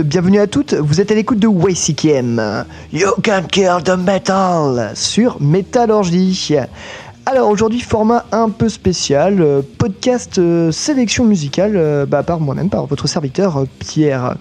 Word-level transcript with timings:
bienvenue 0.00 0.40
à 0.40 0.46
toutes, 0.46 0.74
vous 0.74 1.00
êtes 1.00 1.10
à 1.10 1.14
l'écoute 1.14 1.38
de 1.38 1.48
YCKM, 1.48 2.64
You 2.92 3.08
Can 3.22 3.42
Kill 3.50 3.78
the 3.84 3.96
Metal, 3.98 4.92
sur 4.94 5.40
Métallurgie. 5.40 6.56
Alors 7.26 7.48
aujourd'hui, 7.48 7.80
format 7.80 8.24
un 8.32 8.48
peu 8.48 8.68
spécial, 8.68 9.40
euh, 9.40 9.62
podcast 9.78 10.38
euh, 10.38 10.72
sélection 10.72 11.24
musicale 11.24 11.74
euh, 11.76 12.04
bah, 12.04 12.24
par 12.24 12.40
moi-même, 12.40 12.68
par 12.68 12.86
votre 12.86 13.06
serviteur 13.06 13.58
euh, 13.58 13.64
Pierre. 13.78 14.36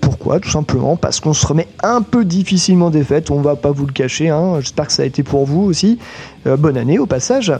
Pourquoi? 0.00 0.38
Tout 0.38 0.50
simplement 0.50 0.96
parce 0.96 1.18
qu'on 1.18 1.32
se 1.34 1.44
remet 1.44 1.66
un 1.82 2.00
peu 2.00 2.24
difficilement 2.24 2.90
des 2.90 3.02
fêtes, 3.02 3.32
on 3.32 3.40
va 3.40 3.56
pas 3.56 3.72
vous 3.72 3.86
le 3.86 3.92
cacher, 3.92 4.28
hein. 4.28 4.60
j'espère 4.60 4.86
que 4.86 4.92
ça 4.92 5.02
a 5.02 5.06
été 5.06 5.24
pour 5.24 5.46
vous 5.46 5.62
aussi. 5.62 5.98
Bonne 6.44 6.76
année 6.76 7.00
au 7.00 7.06
passage, 7.06 7.52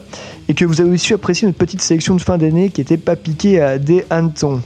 et 0.49 0.55
que 0.55 0.65
vous 0.65 0.81
avez 0.81 0.91
aussi 0.91 1.12
apprécié 1.12 1.49
notre 1.49 1.59
petite 1.59 1.83
sélection 1.83 2.15
de 2.15 2.21
fin 2.21 2.39
d'année 2.39 2.71
qui 2.71 2.81
était 2.81 2.99
pas 2.99 3.17
piquée 3.17 3.61
à 3.61 3.79
des 3.79 4.05
hannetons. 4.11 4.62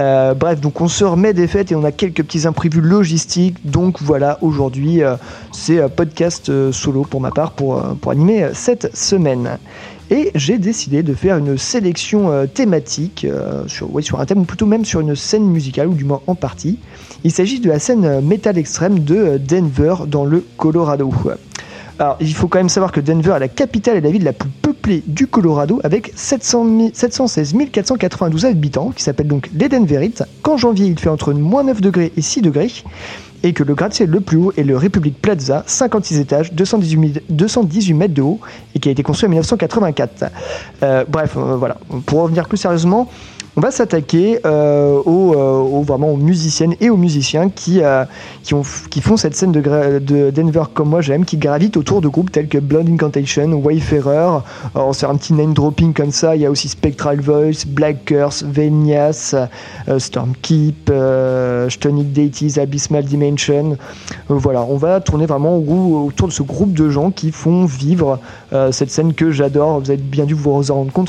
Euh, 0.00 0.32
bref, 0.32 0.60
donc 0.60 0.80
on 0.80 0.88
se 0.88 1.04
remet 1.04 1.34
des 1.34 1.46
fêtes 1.46 1.72
et 1.72 1.74
on 1.74 1.84
a 1.84 1.92
quelques 1.92 2.22
petits 2.22 2.46
imprévus 2.46 2.80
logistiques. 2.80 3.58
Donc 3.70 4.00
voilà, 4.00 4.38
aujourd'hui, 4.40 5.02
euh, 5.02 5.16
c'est 5.52 5.78
euh, 5.78 5.88
podcast 5.88 6.48
euh, 6.48 6.72
solo 6.72 7.02
pour 7.02 7.20
ma 7.20 7.30
part 7.30 7.52
pour, 7.52 7.82
pour 8.00 8.10
animer 8.10 8.48
cette 8.54 8.96
semaine. 8.96 9.58
Et 10.08 10.30
j'ai 10.34 10.58
décidé 10.58 11.02
de 11.02 11.12
faire 11.12 11.36
une 11.36 11.56
sélection 11.56 12.48
thématique 12.52 13.24
sur, 13.68 13.94
ouais, 13.94 14.02
sur 14.02 14.18
un 14.18 14.26
thème, 14.26 14.40
ou 14.40 14.44
plutôt 14.44 14.66
même 14.66 14.84
sur 14.84 14.98
une 14.98 15.14
scène 15.14 15.44
musicale, 15.44 15.86
ou 15.86 15.94
du 15.94 16.04
moins 16.04 16.20
en 16.26 16.34
partie. 16.34 16.80
Il 17.22 17.30
s'agit 17.30 17.60
de 17.60 17.68
la 17.68 17.78
scène 17.78 18.20
métal 18.20 18.58
extrême 18.58 19.04
de 19.04 19.38
Denver 19.38 19.94
dans 20.08 20.24
le 20.24 20.44
Colorado. 20.56 21.12
Alors, 22.00 22.16
il 22.18 22.32
faut 22.34 22.48
quand 22.48 22.58
même 22.58 22.70
savoir 22.70 22.92
que 22.92 23.00
Denver 23.00 23.34
est 23.36 23.40
la 23.40 23.48
capitale 23.48 23.98
et 23.98 24.00
la 24.00 24.10
ville 24.10 24.24
la 24.24 24.32
plus 24.32 24.48
peuplée 24.48 25.02
du 25.06 25.26
Colorado 25.26 25.80
avec 25.84 26.12
700 26.16 26.64
000 26.64 26.90
716 26.94 27.54
492 27.70 28.46
habitants 28.46 28.90
qui 28.96 29.02
s'appellent 29.02 29.28
donc 29.28 29.50
les 29.54 29.68
Denverites. 29.68 30.24
Qu'en 30.40 30.56
janvier, 30.56 30.86
il 30.86 30.98
fait 30.98 31.10
entre 31.10 31.34
moins 31.34 31.62
9 31.62 31.82
degrés 31.82 32.10
et 32.16 32.22
6 32.22 32.40
degrés 32.40 32.72
et 33.42 33.52
que 33.52 33.62
le 33.64 33.74
gratte-ciel 33.74 34.08
le 34.08 34.20
plus 34.20 34.38
haut 34.38 34.52
est 34.56 34.62
le 34.62 34.78
Republic 34.78 35.20
Plaza, 35.20 35.62
56 35.66 36.18
étages, 36.20 36.54
218, 36.54 36.96
mi- 36.96 37.12
218 37.28 37.92
mètres 37.92 38.14
de 38.14 38.22
haut 38.22 38.40
et 38.74 38.78
qui 38.78 38.88
a 38.88 38.92
été 38.92 39.02
construit 39.02 39.26
en 39.26 39.30
1984. 39.32 40.24
Euh, 40.82 41.04
bref, 41.06 41.34
euh, 41.36 41.56
voilà. 41.56 41.76
Pour 42.06 42.22
revenir 42.22 42.48
plus 42.48 42.56
sérieusement, 42.56 43.10
on 43.56 43.60
va 43.60 43.70
s'attaquer 43.72 44.38
euh, 44.46 44.94
aux, 45.04 45.34
euh, 45.34 45.58
aux- 45.58 45.82
vraiment 45.82 46.10
aux 46.12 46.16
musiciennes 46.16 46.74
et 46.80 46.88
aux 46.88 46.96
musiciens 46.96 47.50
qui, 47.50 47.82
euh, 47.82 48.04
qui, 48.44 48.54
ont, 48.54 48.62
qui 48.90 49.00
font 49.00 49.16
cette 49.16 49.34
scène 49.34 49.50
de, 49.50 50.30
Denver 50.30 50.62
comme 50.72 50.88
moi 50.90 51.00
j'aime, 51.00 51.24
qui 51.24 51.36
gravitent 51.36 51.76
autour 51.76 52.00
de 52.00 52.08
groupes 52.08 52.30
tels 52.30 52.46
que 52.48 52.58
Blood 52.58 52.88
Incantation, 52.88 53.52
Wayfarer. 53.54 54.38
Alors 54.74 54.94
c'est 54.94 55.06
un 55.06 55.16
petit 55.16 55.32
name 55.32 55.52
dropping 55.52 55.92
comme 55.92 56.12
ça. 56.12 56.36
Il 56.36 56.42
y 56.42 56.46
a 56.46 56.50
aussi 56.50 56.68
Spectral 56.68 57.20
Voice, 57.20 57.66
Black 57.66 58.04
Curse, 58.04 58.44
Venias, 58.44 59.34
euh, 59.88 59.98
Stormkeep, 59.98 60.90
Stonic 61.68 62.12
Deities, 62.12 62.58
Abysmal 62.60 63.04
Dimension. 63.04 63.76
Voilà, 64.28 64.62
on 64.62 64.76
va 64.76 65.00
tourner 65.00 65.26
vraiment 65.26 65.56
au- 65.56 66.06
autour 66.06 66.28
de 66.28 66.32
ce 66.32 66.42
groupe 66.44 66.72
de 66.72 66.88
gens 66.88 67.10
qui 67.10 67.32
font 67.32 67.64
vivre 67.64 68.20
cette 68.70 68.90
scène 68.90 69.12
que 69.12 69.32
j'adore. 69.32 69.80
Vous 69.80 69.90
avez 69.90 70.00
bien 70.00 70.24
dû 70.24 70.34
vous 70.34 70.70
en 70.70 70.74
rendre 70.76 70.92
compte 70.92 71.08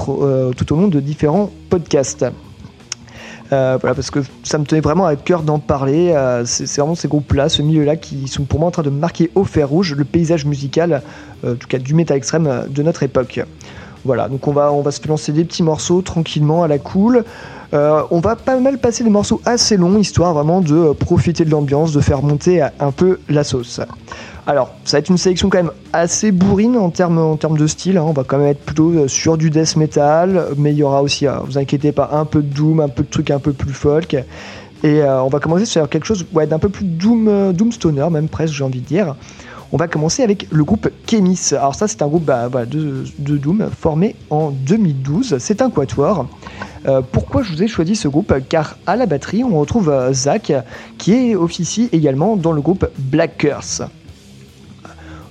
tout 0.57 0.73
au 0.73 0.75
long 0.75 0.87
de 0.87 0.99
différents 0.99 1.49
podcasts. 1.71 2.25
Euh, 3.53 3.77
voilà, 3.81 3.95
parce 3.95 4.11
que 4.11 4.19
ça 4.43 4.57
me 4.57 4.65
tenait 4.65 4.81
vraiment 4.81 5.05
à 5.05 5.15
cœur 5.15 5.41
d'en 5.41 5.59
parler. 5.59 6.11
Euh, 6.11 6.45
c'est 6.45 6.79
vraiment 6.79 6.95
ces 6.95 7.07
groupes-là, 7.07 7.49
ce 7.49 7.61
milieu-là, 7.61 7.95
qui 7.95 8.27
sont 8.27 8.43
pour 8.43 8.59
moi 8.59 8.67
en 8.67 8.71
train 8.71 8.83
de 8.83 8.89
marquer 8.89 9.31
au 9.35 9.43
fer 9.45 9.67
rouge 9.67 9.95
le 9.95 10.05
paysage 10.05 10.45
musical, 10.45 11.01
euh, 11.43 11.53
en 11.53 11.55
tout 11.55 11.67
cas 11.67 11.79
du 11.79 11.93
métal 11.93 12.17
extrême 12.17 12.67
de 12.69 12.83
notre 12.83 13.03
époque. 13.03 13.41
Voilà, 14.03 14.29
donc 14.29 14.47
on 14.47 14.51
va, 14.51 14.73
on 14.73 14.81
va 14.81 14.91
se 14.91 15.07
lancer 15.07 15.31
des 15.31 15.45
petits 15.45 15.63
morceaux 15.63 16.01
tranquillement 16.01 16.63
à 16.63 16.67
la 16.67 16.79
cool. 16.79 17.23
Euh, 17.73 18.01
on 18.11 18.19
va 18.19 18.35
pas 18.35 18.59
mal 18.59 18.79
passer 18.79 19.03
des 19.03 19.09
morceaux 19.09 19.41
assez 19.45 19.77
longs, 19.77 19.97
histoire 19.97 20.33
vraiment 20.33 20.59
de 20.59 20.75
euh, 20.75 20.93
profiter 20.93 21.45
de 21.45 21.51
l'ambiance, 21.51 21.93
de 21.93 22.01
faire 22.01 22.21
monter 22.21 22.61
euh, 22.61 22.67
un 22.79 22.91
peu 22.91 23.19
la 23.29 23.43
sauce. 23.43 23.79
Alors, 24.45 24.73
ça 24.83 24.97
va 24.97 24.99
être 24.99 25.09
une 25.09 25.17
sélection 25.17 25.49
quand 25.49 25.59
même 25.59 25.71
assez 25.93 26.31
bourrine 26.31 26.75
en 26.75 26.89
termes, 26.89 27.19
en 27.19 27.35
de 27.35 27.67
style. 27.67 27.97
hein. 27.97 28.03
On 28.05 28.11
va 28.11 28.23
quand 28.23 28.39
même 28.39 28.47
être 28.47 28.65
plutôt 28.65 29.07
sur 29.07 29.37
du 29.37 29.51
death 29.51 29.77
metal, 29.77 30.47
mais 30.57 30.71
il 30.71 30.77
y 30.77 30.83
aura 30.83 31.01
aussi, 31.01 31.27
euh, 31.27 31.35
vous 31.45 31.57
inquiétez 31.57 31.91
pas, 31.91 32.09
un 32.11 32.25
peu 32.25 32.41
de 32.41 32.53
doom, 32.53 32.79
un 32.79 32.89
peu 32.89 33.03
de 33.03 33.09
trucs 33.09 33.31
un 33.31 33.39
peu 33.39 33.53
plus 33.53 33.73
folk. 33.73 34.17
Et 34.83 35.03
on 35.03 35.27
va 35.27 35.39
commencer 35.39 35.65
sur 35.65 35.87
quelque 35.87 36.05
chose 36.05 36.25
ouais, 36.33 36.47
d'un 36.47 36.57
peu 36.57 36.69
plus 36.69 36.85
doom, 36.85 37.53
doom 37.53 37.71
stoner, 37.71 38.07
même 38.09 38.27
presque, 38.27 38.55
j'ai 38.55 38.63
envie 38.63 38.81
de 38.81 38.87
dire. 38.87 39.15
On 39.73 39.77
va 39.77 39.87
commencer 39.87 40.21
avec 40.21 40.47
le 40.51 40.65
groupe 40.65 40.89
Chemis. 41.09 41.39
Alors 41.51 41.75
ça, 41.75 41.87
c'est 41.87 42.01
un 42.01 42.07
groupe 42.07 42.25
bah, 42.25 42.49
de, 42.65 43.05
doom 43.37 43.69
formé 43.71 44.15
en 44.29 44.51
2012. 44.51 45.37
C'est 45.39 45.61
un 45.61 45.69
quatuor. 45.69 46.27
Euh, 46.87 47.01
pourquoi 47.09 47.41
je 47.41 47.53
vous 47.53 47.63
ai 47.63 47.67
choisi 47.69 47.95
ce 47.95 48.09
groupe? 48.09 48.33
Car 48.49 48.77
à 48.85 48.97
la 48.97 49.05
batterie, 49.05 49.45
on 49.45 49.57
retrouve 49.57 49.89
euh, 49.89 50.11
Zach, 50.11 50.51
qui 50.97 51.13
est 51.13 51.35
officie 51.35 51.87
également 51.93 52.35
dans 52.35 52.51
le 52.51 52.59
groupe 52.59 52.85
Black 52.97 53.37
Curse. 53.37 53.83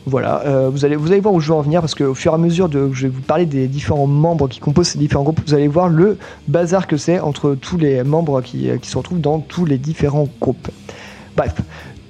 Voilà, 0.06 0.42
euh, 0.46 0.70
vous, 0.70 0.86
allez, 0.86 0.96
voir 0.96 1.34
où 1.34 1.40
je 1.40 1.48
veux 1.48 1.58
en 1.58 1.60
venir 1.60 1.82
parce 1.82 1.94
qu'au 1.94 2.14
fur 2.14 2.32
et 2.32 2.34
à 2.34 2.38
mesure 2.38 2.70
de, 2.70 2.88
que 2.88 2.94
je 2.94 3.02
vais 3.08 3.12
vous 3.12 3.20
parler 3.20 3.44
des 3.44 3.68
différents 3.68 4.06
membres 4.06 4.48
qui 4.48 4.58
composent 4.58 4.88
ces 4.88 4.98
différents 4.98 5.24
groupes, 5.24 5.40
vous 5.46 5.52
allez 5.52 5.68
voir 5.68 5.90
le 5.90 6.16
bazar 6.48 6.86
que 6.86 6.96
c'est 6.96 7.20
entre 7.20 7.54
tous 7.54 7.76
les 7.76 8.02
membres 8.04 8.40
qui, 8.40 8.70
qui 8.80 8.88
se 8.88 8.96
retrouvent 8.96 9.20
dans 9.20 9.40
tous 9.40 9.66
les 9.66 9.76
différents 9.76 10.28
groupes. 10.40 10.70
Bref, 11.36 11.54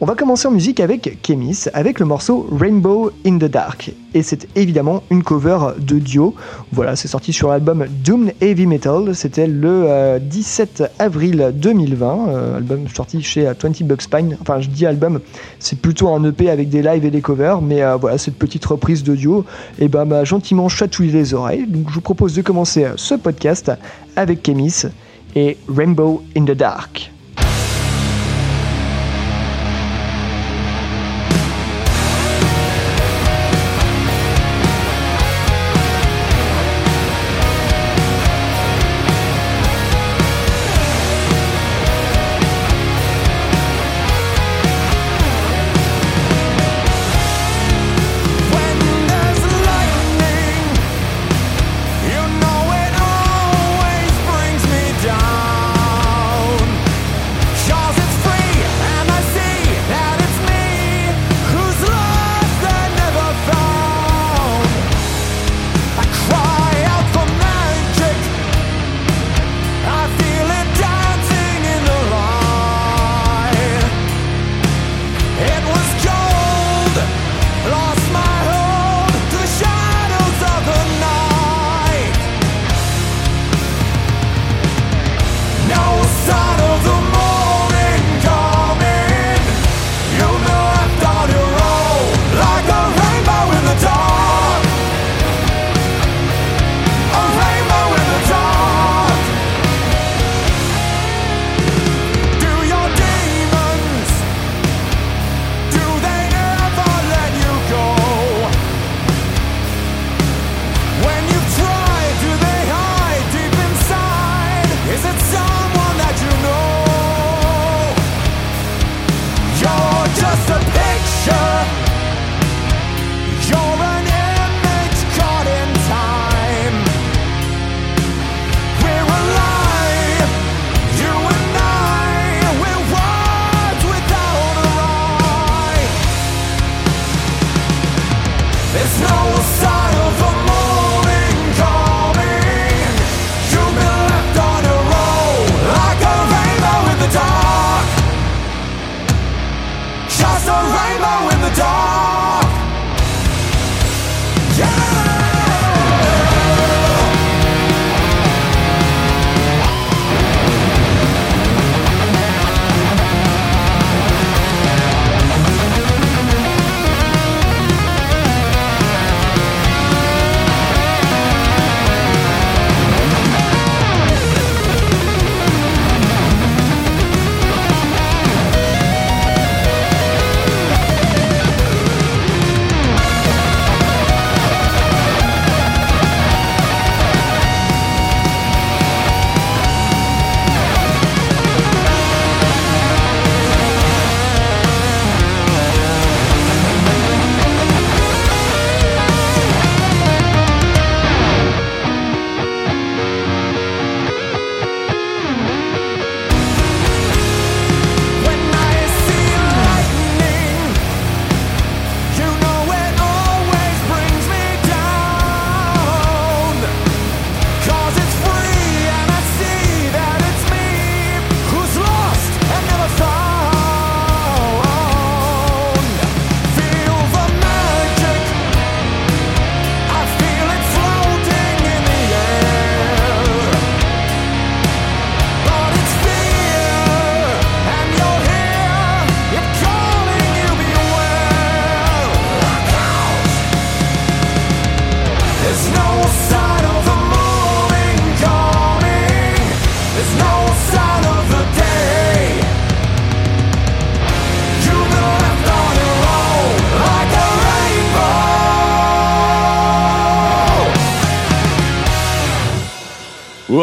on 0.03 0.07
va 0.07 0.15
commencer 0.15 0.49
en 0.49 0.51
musique 0.51 0.81
avec 0.81 1.19
Chemis, 1.27 1.65
avec 1.75 2.01
le 2.01 2.07
morceau 2.07 2.49
Rainbow 2.51 3.13
in 3.27 3.37
the 3.37 3.45
Dark. 3.45 3.93
Et 4.15 4.23
c'est 4.23 4.49
évidemment 4.57 5.03
une 5.11 5.23
cover 5.23 5.59
de 5.79 5.99
Dio. 5.99 6.35
Voilà, 6.73 6.97
c'est 6.97 7.07
sorti 7.07 7.35
sur 7.35 7.51
l'album 7.51 7.85
Doom 8.03 8.31
Heavy 8.41 8.67
Metal. 8.67 9.15
C'était 9.15 9.47
le 9.47 9.85
euh, 9.89 10.19
17 10.19 10.85
avril 10.99 11.53
2020. 11.55 12.29
euh, 12.29 12.57
album 12.57 12.89
sorti 12.89 13.21
chez 13.23 13.47
euh, 13.47 13.53
20 13.61 13.83
Bucks 13.83 14.09
Pine. 14.09 14.39
Enfin, 14.41 14.61
je 14.61 14.71
dis 14.71 14.87
album, 14.87 15.21
c'est 15.59 15.79
plutôt 15.79 16.09
un 16.09 16.25
EP 16.25 16.49
avec 16.49 16.71
des 16.71 16.81
lives 16.81 17.05
et 17.05 17.11
des 17.11 17.21
covers. 17.21 17.61
Mais 17.61 17.83
euh, 17.83 17.97
voilà, 17.97 18.17
cette 18.17 18.37
petite 18.37 18.65
reprise 18.65 19.03
de 19.03 19.15
Dio 19.15 19.45
et 19.79 19.89
ben, 19.89 20.07
m'a 20.07 20.25
gentiment 20.25 20.71
chatouillé 20.71 21.13
les 21.13 21.35
oreilles. 21.35 21.67
Donc 21.67 21.91
je 21.91 21.95
vous 21.95 22.01
propose 22.01 22.35
de 22.35 22.41
commencer 22.41 22.85
euh, 22.85 22.93
ce 22.97 23.15
podcast 23.15 23.71
avec 24.17 24.47
Chemis 24.47 24.85
et 25.37 25.59
Rainbow 25.69 26.23
in 26.35 26.45
the 26.47 26.53
Dark. 26.53 27.13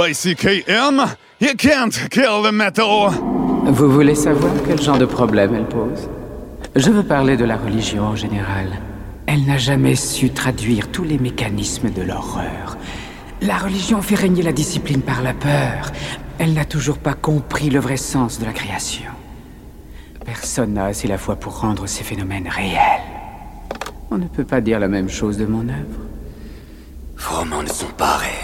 YCKM, 0.07 1.17
you 1.41 1.53
can't 1.57 2.07
kill 2.09 2.41
the 2.41 2.53
metal. 2.53 3.11
Vous 3.65 3.91
voulez 3.91 4.15
savoir 4.15 4.53
quel 4.65 4.81
genre 4.81 4.97
de 4.97 5.05
problème 5.05 5.53
elle 5.53 5.65
pose? 5.65 6.09
Je 6.77 6.89
veux 6.91 7.03
parler 7.03 7.35
de 7.35 7.43
la 7.43 7.57
religion 7.57 8.03
en 8.03 8.15
général. 8.15 8.67
Elle 9.25 9.45
n'a 9.45 9.57
jamais 9.57 9.95
su 9.95 10.29
traduire 10.29 10.89
tous 10.91 11.03
les 11.03 11.17
mécanismes 11.17 11.89
de 11.89 12.03
l'horreur. 12.03 12.77
La 13.41 13.57
religion 13.57 14.01
fait 14.01 14.15
régner 14.15 14.43
la 14.43 14.53
discipline 14.53 15.01
par 15.01 15.21
la 15.21 15.33
peur. 15.33 15.91
Elle 16.39 16.53
n'a 16.53 16.63
toujours 16.63 16.99
pas 16.99 17.13
compris 17.13 17.69
le 17.69 17.79
vrai 17.79 17.97
sens 17.97 18.39
de 18.39 18.45
la 18.45 18.53
création. 18.53 19.11
Personne 20.25 20.73
n'a 20.73 20.85
assez 20.85 21.09
la 21.09 21.17
foi 21.17 21.35
pour 21.35 21.59
rendre 21.59 21.85
ces 21.85 22.05
phénomènes 22.05 22.47
réels. 22.47 23.03
On 24.09 24.17
ne 24.17 24.27
peut 24.27 24.45
pas 24.45 24.61
dire 24.61 24.79
la 24.79 24.87
même 24.87 25.09
chose 25.09 25.37
de 25.37 25.45
mon 25.45 25.67
œuvre. 25.67 25.99
Vos 27.17 27.39
romans 27.39 27.63
ne 27.63 27.67
sont 27.67 27.91
pas 27.97 28.15
réels. 28.15 28.36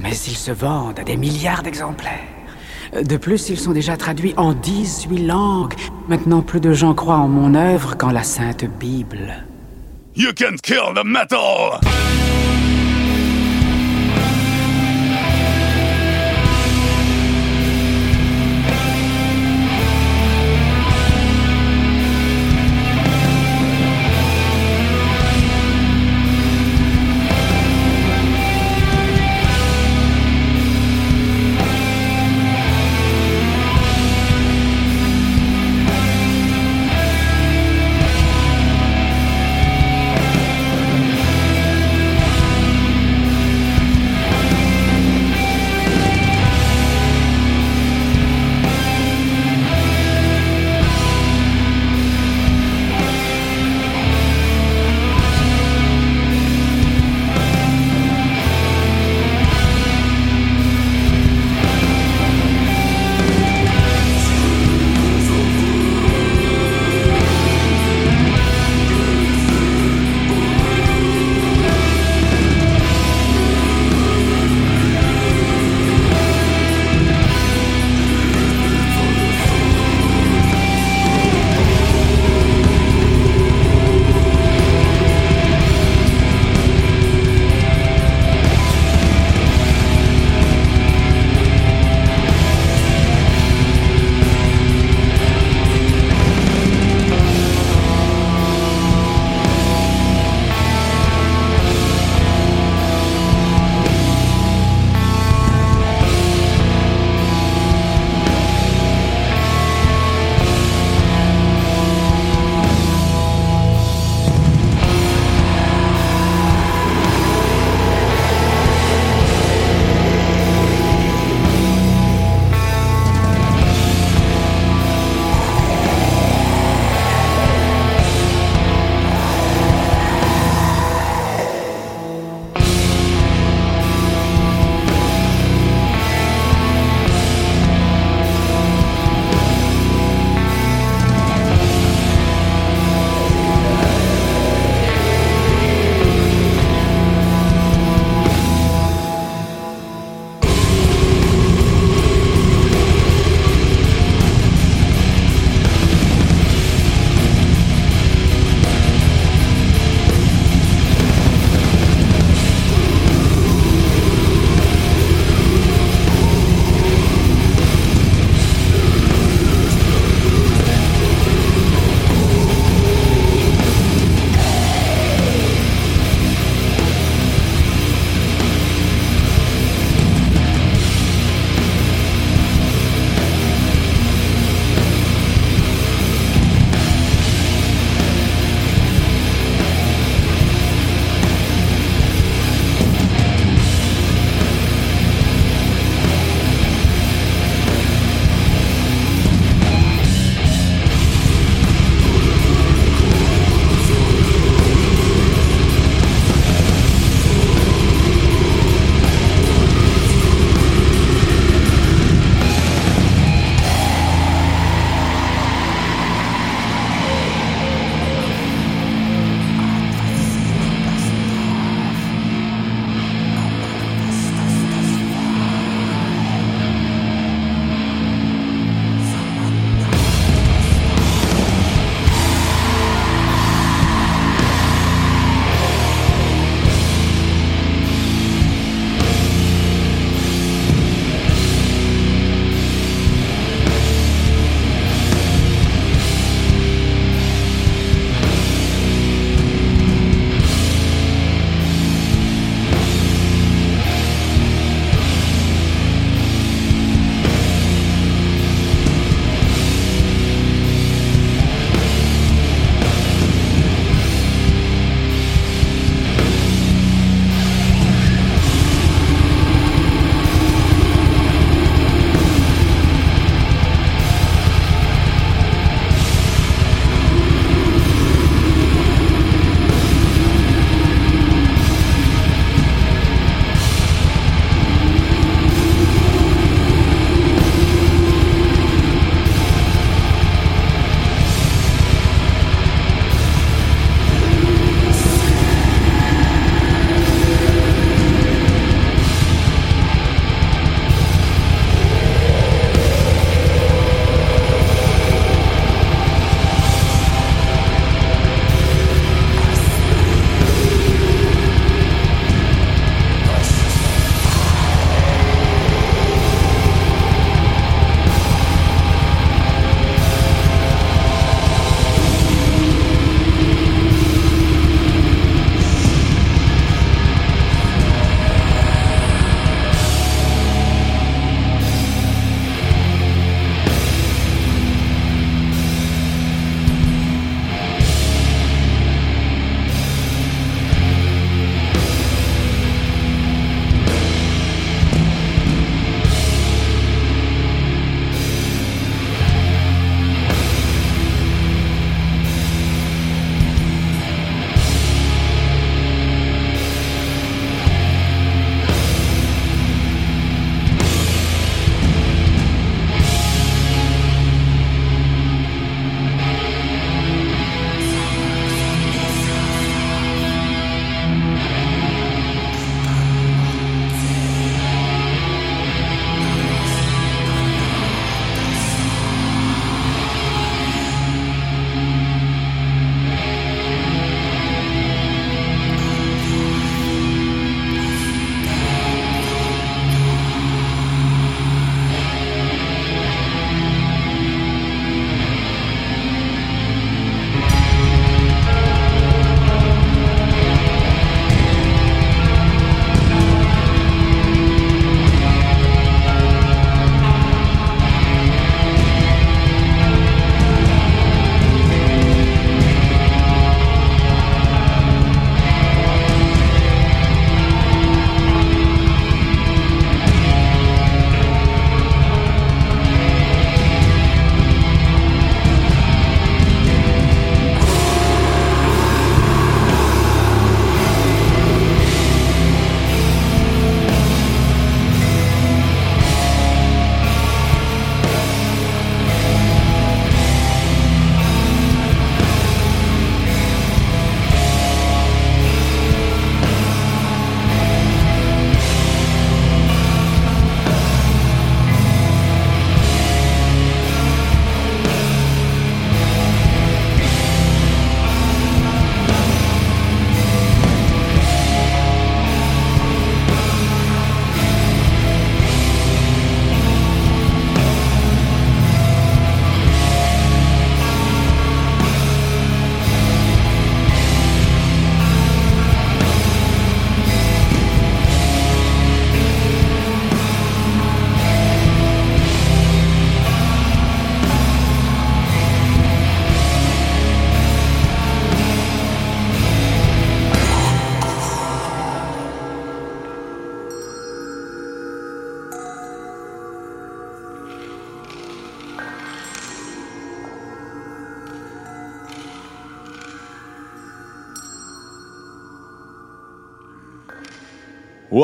Mais 0.00 0.10
ils 0.10 0.36
se 0.36 0.50
vendent 0.50 0.98
à 0.98 1.04
des 1.04 1.16
milliards 1.16 1.62
d'exemplaires. 1.62 2.20
De 3.02 3.16
plus, 3.16 3.48
ils 3.48 3.58
sont 3.58 3.72
déjà 3.72 3.96
traduits 3.96 4.34
en 4.36 4.52
18 4.52 5.26
langues. 5.26 5.74
Maintenant, 6.08 6.42
plus 6.42 6.60
de 6.60 6.72
gens 6.72 6.94
croient 6.94 7.16
en 7.16 7.28
mon 7.28 7.54
œuvre 7.54 7.96
qu'en 7.96 8.10
la 8.10 8.22
Sainte 8.22 8.64
Bible. 8.78 9.44
You 10.14 10.32
can't 10.32 10.60
kill 10.62 10.94
the 10.94 11.04
metal. 11.04 11.80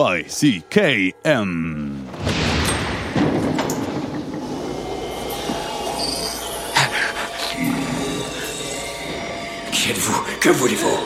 YCKM. 0.02 1.92
Qui 9.70 9.90
êtes-vous? 9.90 10.22
Que 10.40 10.48
voulez-vous? 10.48 10.98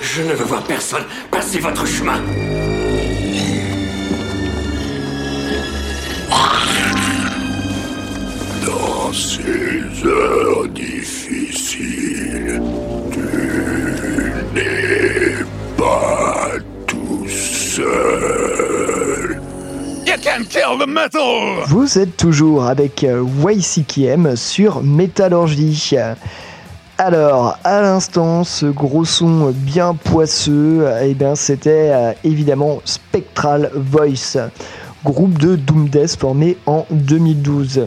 Je 0.00 0.22
ne 0.22 0.32
veux 0.32 0.44
voir 0.44 0.64
personne. 0.64 1.04
Passez 1.30 1.60
votre 1.60 1.86
chemin. 1.86 2.20
Dans 8.66 9.12
ces 9.12 10.04
heures 10.04 10.66
difficiles, 10.68 12.60
tu 13.12 13.20
n'es 14.54 14.97
Vous 21.68 21.98
êtes 21.98 22.16
toujours 22.16 22.64
avec 22.66 23.04
euh, 23.04 23.24
YCKM 23.46 24.34
sur 24.34 24.82
Métallurgie. 24.82 25.94
Alors, 26.96 27.56
à 27.62 27.80
l'instant, 27.82 28.42
ce 28.42 28.66
gros 28.66 29.04
son 29.04 29.52
bien 29.52 29.94
poisseux, 29.94 30.88
eh 31.02 31.14
bien, 31.14 31.36
c'était 31.36 31.90
euh, 31.92 32.12
évidemment 32.24 32.80
Spectral 32.84 33.70
Voice, 33.74 34.36
groupe 35.04 35.38
de 35.38 35.54
Doom 35.54 35.88
Death 35.88 36.18
formé 36.18 36.56
en 36.66 36.84
2012. 36.90 37.86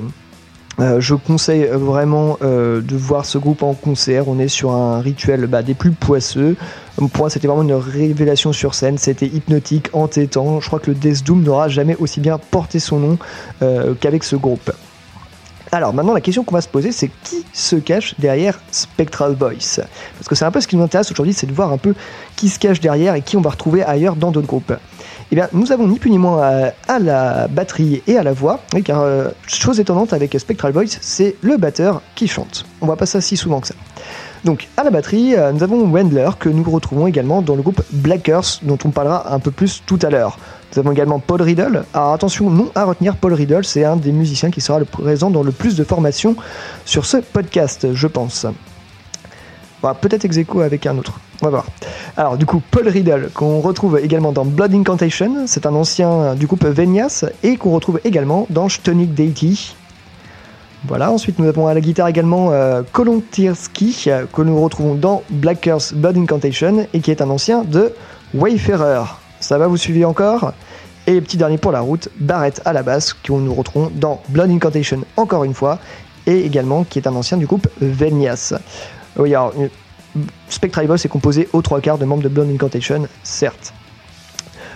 Euh, 0.79 1.01
je 1.01 1.15
conseille 1.15 1.67
vraiment 1.69 2.37
de 2.41 2.95
voir 2.95 3.25
ce 3.25 3.37
groupe 3.37 3.63
en 3.63 3.73
concert. 3.73 4.29
On 4.29 4.39
est 4.39 4.47
sur 4.47 4.71
un 4.71 5.01
rituel 5.01 5.47
bah, 5.47 5.63
des 5.63 5.73
plus 5.73 5.91
poisseux. 5.91 6.55
Pour 7.07 7.21
moi, 7.21 7.29
c'était 7.31 7.47
vraiment 7.47 7.63
une 7.63 7.73
révélation 7.73 8.53
sur 8.53 8.75
scène. 8.75 8.97
C'était 8.97 9.25
hypnotique, 9.25 9.89
entêtant. 9.93 10.59
Je 10.59 10.67
crois 10.67 10.79
que 10.79 10.91
le 10.91 10.95
Death 10.95 11.23
Doom 11.23 11.41
n'aura 11.41 11.67
jamais 11.67 11.95
aussi 11.95 12.19
bien 12.19 12.37
porté 12.37 12.79
son 12.79 12.99
nom 12.99 13.17
euh, 13.63 13.95
qu'avec 13.99 14.23
ce 14.23 14.35
groupe. 14.35 14.71
Alors 15.71 15.93
maintenant, 15.93 16.13
la 16.13 16.21
question 16.21 16.43
qu'on 16.43 16.53
va 16.53 16.61
se 16.61 16.67
poser, 16.67 16.91
c'est 16.91 17.09
qui 17.23 17.45
se 17.53 17.77
cache 17.77 18.13
derrière 18.19 18.59
Spectral 18.71 19.35
Voice 19.35 19.79
Parce 20.17 20.27
que 20.27 20.35
c'est 20.35 20.43
un 20.43 20.51
peu 20.51 20.59
ce 20.59 20.67
qui 20.67 20.75
nous 20.75 20.83
intéresse 20.83 21.09
aujourd'hui, 21.11 21.33
c'est 21.33 21.47
de 21.47 21.53
voir 21.53 21.71
un 21.71 21.77
peu 21.77 21.95
qui 22.35 22.49
se 22.49 22.59
cache 22.59 22.81
derrière 22.81 23.15
et 23.15 23.21
qui 23.21 23.37
on 23.37 23.41
va 23.41 23.51
retrouver 23.51 23.81
ailleurs 23.81 24.17
dans 24.17 24.31
d'autres 24.31 24.47
groupes. 24.47 24.73
Eh 25.31 25.35
bien, 25.35 25.47
nous 25.53 25.71
avons 25.71 25.87
ni 25.87 25.97
plus 25.97 26.11
ni 26.11 26.17
moins 26.17 26.43
à, 26.43 26.73
à 26.89 26.99
la 26.99 27.47
batterie 27.47 28.03
et 28.05 28.17
à 28.17 28.23
la 28.23 28.33
voix, 28.33 28.59
oui, 28.73 28.83
car 28.83 28.99
euh, 28.99 29.29
chose 29.47 29.79
étonnante 29.79 30.11
avec 30.11 30.37
Spectral 30.37 30.73
Voice, 30.73 30.97
c'est 30.99 31.37
le 31.41 31.55
batteur 31.55 32.01
qui 32.15 32.27
chante. 32.27 32.65
On 32.81 32.85
voit 32.85 32.97
pas 32.97 33.05
ça 33.05 33.21
si 33.21 33.37
souvent 33.37 33.61
que 33.61 33.67
ça. 33.69 33.75
Donc, 34.43 34.69
à 34.75 34.83
la 34.83 34.89
batterie, 34.89 35.35
euh, 35.35 35.51
nous 35.51 35.61
avons 35.61 35.87
Wendler, 35.87 36.29
que 36.39 36.49
nous 36.49 36.63
retrouvons 36.63 37.05
également 37.05 37.43
dans 37.43 37.55
le 37.55 37.61
groupe 37.61 37.81
Black 37.91 38.27
Earth, 38.27 38.59
dont 38.63 38.77
on 38.85 38.89
parlera 38.89 39.31
un 39.33 39.39
peu 39.39 39.51
plus 39.51 39.83
tout 39.85 39.99
à 40.01 40.09
l'heure. 40.09 40.39
Nous 40.73 40.79
avons 40.79 40.91
également 40.91 41.19
Paul 41.19 41.41
Riddle. 41.41 41.83
Alors 41.93 42.13
attention, 42.13 42.49
non 42.49 42.71
à 42.73 42.85
retenir, 42.85 43.15
Paul 43.17 43.33
Riddle, 43.33 43.63
c'est 43.63 43.83
un 43.83 43.97
des 43.97 44.11
musiciens 44.11 44.49
qui 44.49 44.61
sera 44.61 44.79
présent 44.79 45.29
dans 45.29 45.43
le 45.43 45.51
plus 45.51 45.75
de 45.75 45.83
formations 45.83 46.35
sur 46.85 47.05
ce 47.05 47.17
podcast, 47.17 47.93
je 47.93 48.07
pense. 48.07 48.47
Peut-être 50.01 50.25
ex 50.25 50.37
avec 50.61 50.85
un 50.85 50.97
autre. 50.97 51.19
On 51.41 51.45
va 51.45 51.51
voir. 51.51 51.65
Alors, 52.17 52.37
du 52.37 52.45
coup, 52.45 52.61
Paul 52.71 52.87
Riddle, 52.87 53.29
qu'on 53.33 53.61
retrouve 53.61 53.99
également 53.99 54.31
dans 54.31 54.45
Blood 54.45 54.73
Incantation, 54.73 55.45
c'est 55.47 55.65
un 55.65 55.73
ancien 55.73 56.35
du 56.35 56.45
groupe 56.45 56.65
Venias, 56.65 57.25
et 57.41 57.57
qu'on 57.57 57.71
retrouve 57.71 57.99
également 58.03 58.45
dans 58.49 58.69
Stonic 58.69 59.13
Deity. 59.13 59.75
Voilà, 60.85 61.11
ensuite 61.11 61.37
nous 61.37 61.47
avons 61.47 61.67
à 61.67 61.75
la 61.75 61.81
guitare 61.81 62.07
également 62.07 62.51
euh, 62.51 62.81
Kolontirski, 62.91 64.05
euh, 64.07 64.25
que 64.25 64.41
nous 64.41 64.59
retrouvons 64.59 64.95
dans 64.95 65.21
Black 65.29 65.67
Earth 65.67 65.93
Blood 65.93 66.17
Incantation, 66.17 66.87
et 66.91 67.01
qui 67.01 67.11
est 67.11 67.21
un 67.21 67.29
ancien 67.29 67.63
de 67.63 67.93
Wayfarer. 68.33 69.03
Ça 69.39 69.59
va, 69.59 69.67
vous 69.67 69.77
suivez 69.77 70.05
encore? 70.05 70.53
Et 71.05 71.21
petit 71.21 71.37
dernier 71.37 71.59
pour 71.59 71.71
la 71.71 71.81
route, 71.81 72.09
Barrett 72.19 72.61
à 72.65 72.73
la 72.73 72.81
basse, 72.81 73.13
que 73.13 73.31
nous 73.31 73.53
retrouvons 73.53 73.91
dans 73.93 74.21
Blood 74.29 74.49
Incantation 74.49 75.01
encore 75.17 75.43
une 75.43 75.53
fois, 75.53 75.77
et 76.25 76.45
également 76.45 76.83
qui 76.83 76.97
est 76.97 77.07
un 77.07 77.15
ancien 77.15 77.37
du 77.37 77.45
groupe 77.45 77.67
Venias. 77.79 78.55
Oui, 79.17 79.35
alors, 79.35 79.53
euh, 79.59 79.67
Spectral 80.49 80.87
Voice 80.87 81.05
est 81.05 81.09
composé 81.09 81.47
aux 81.53 81.61
trois 81.61 81.79
quarts 81.79 81.99
de 81.99 82.05
membres 82.05 82.23
de 82.23 82.29
Blood 82.29 82.49
Incantation, 82.49 83.07
certes. 83.21 83.71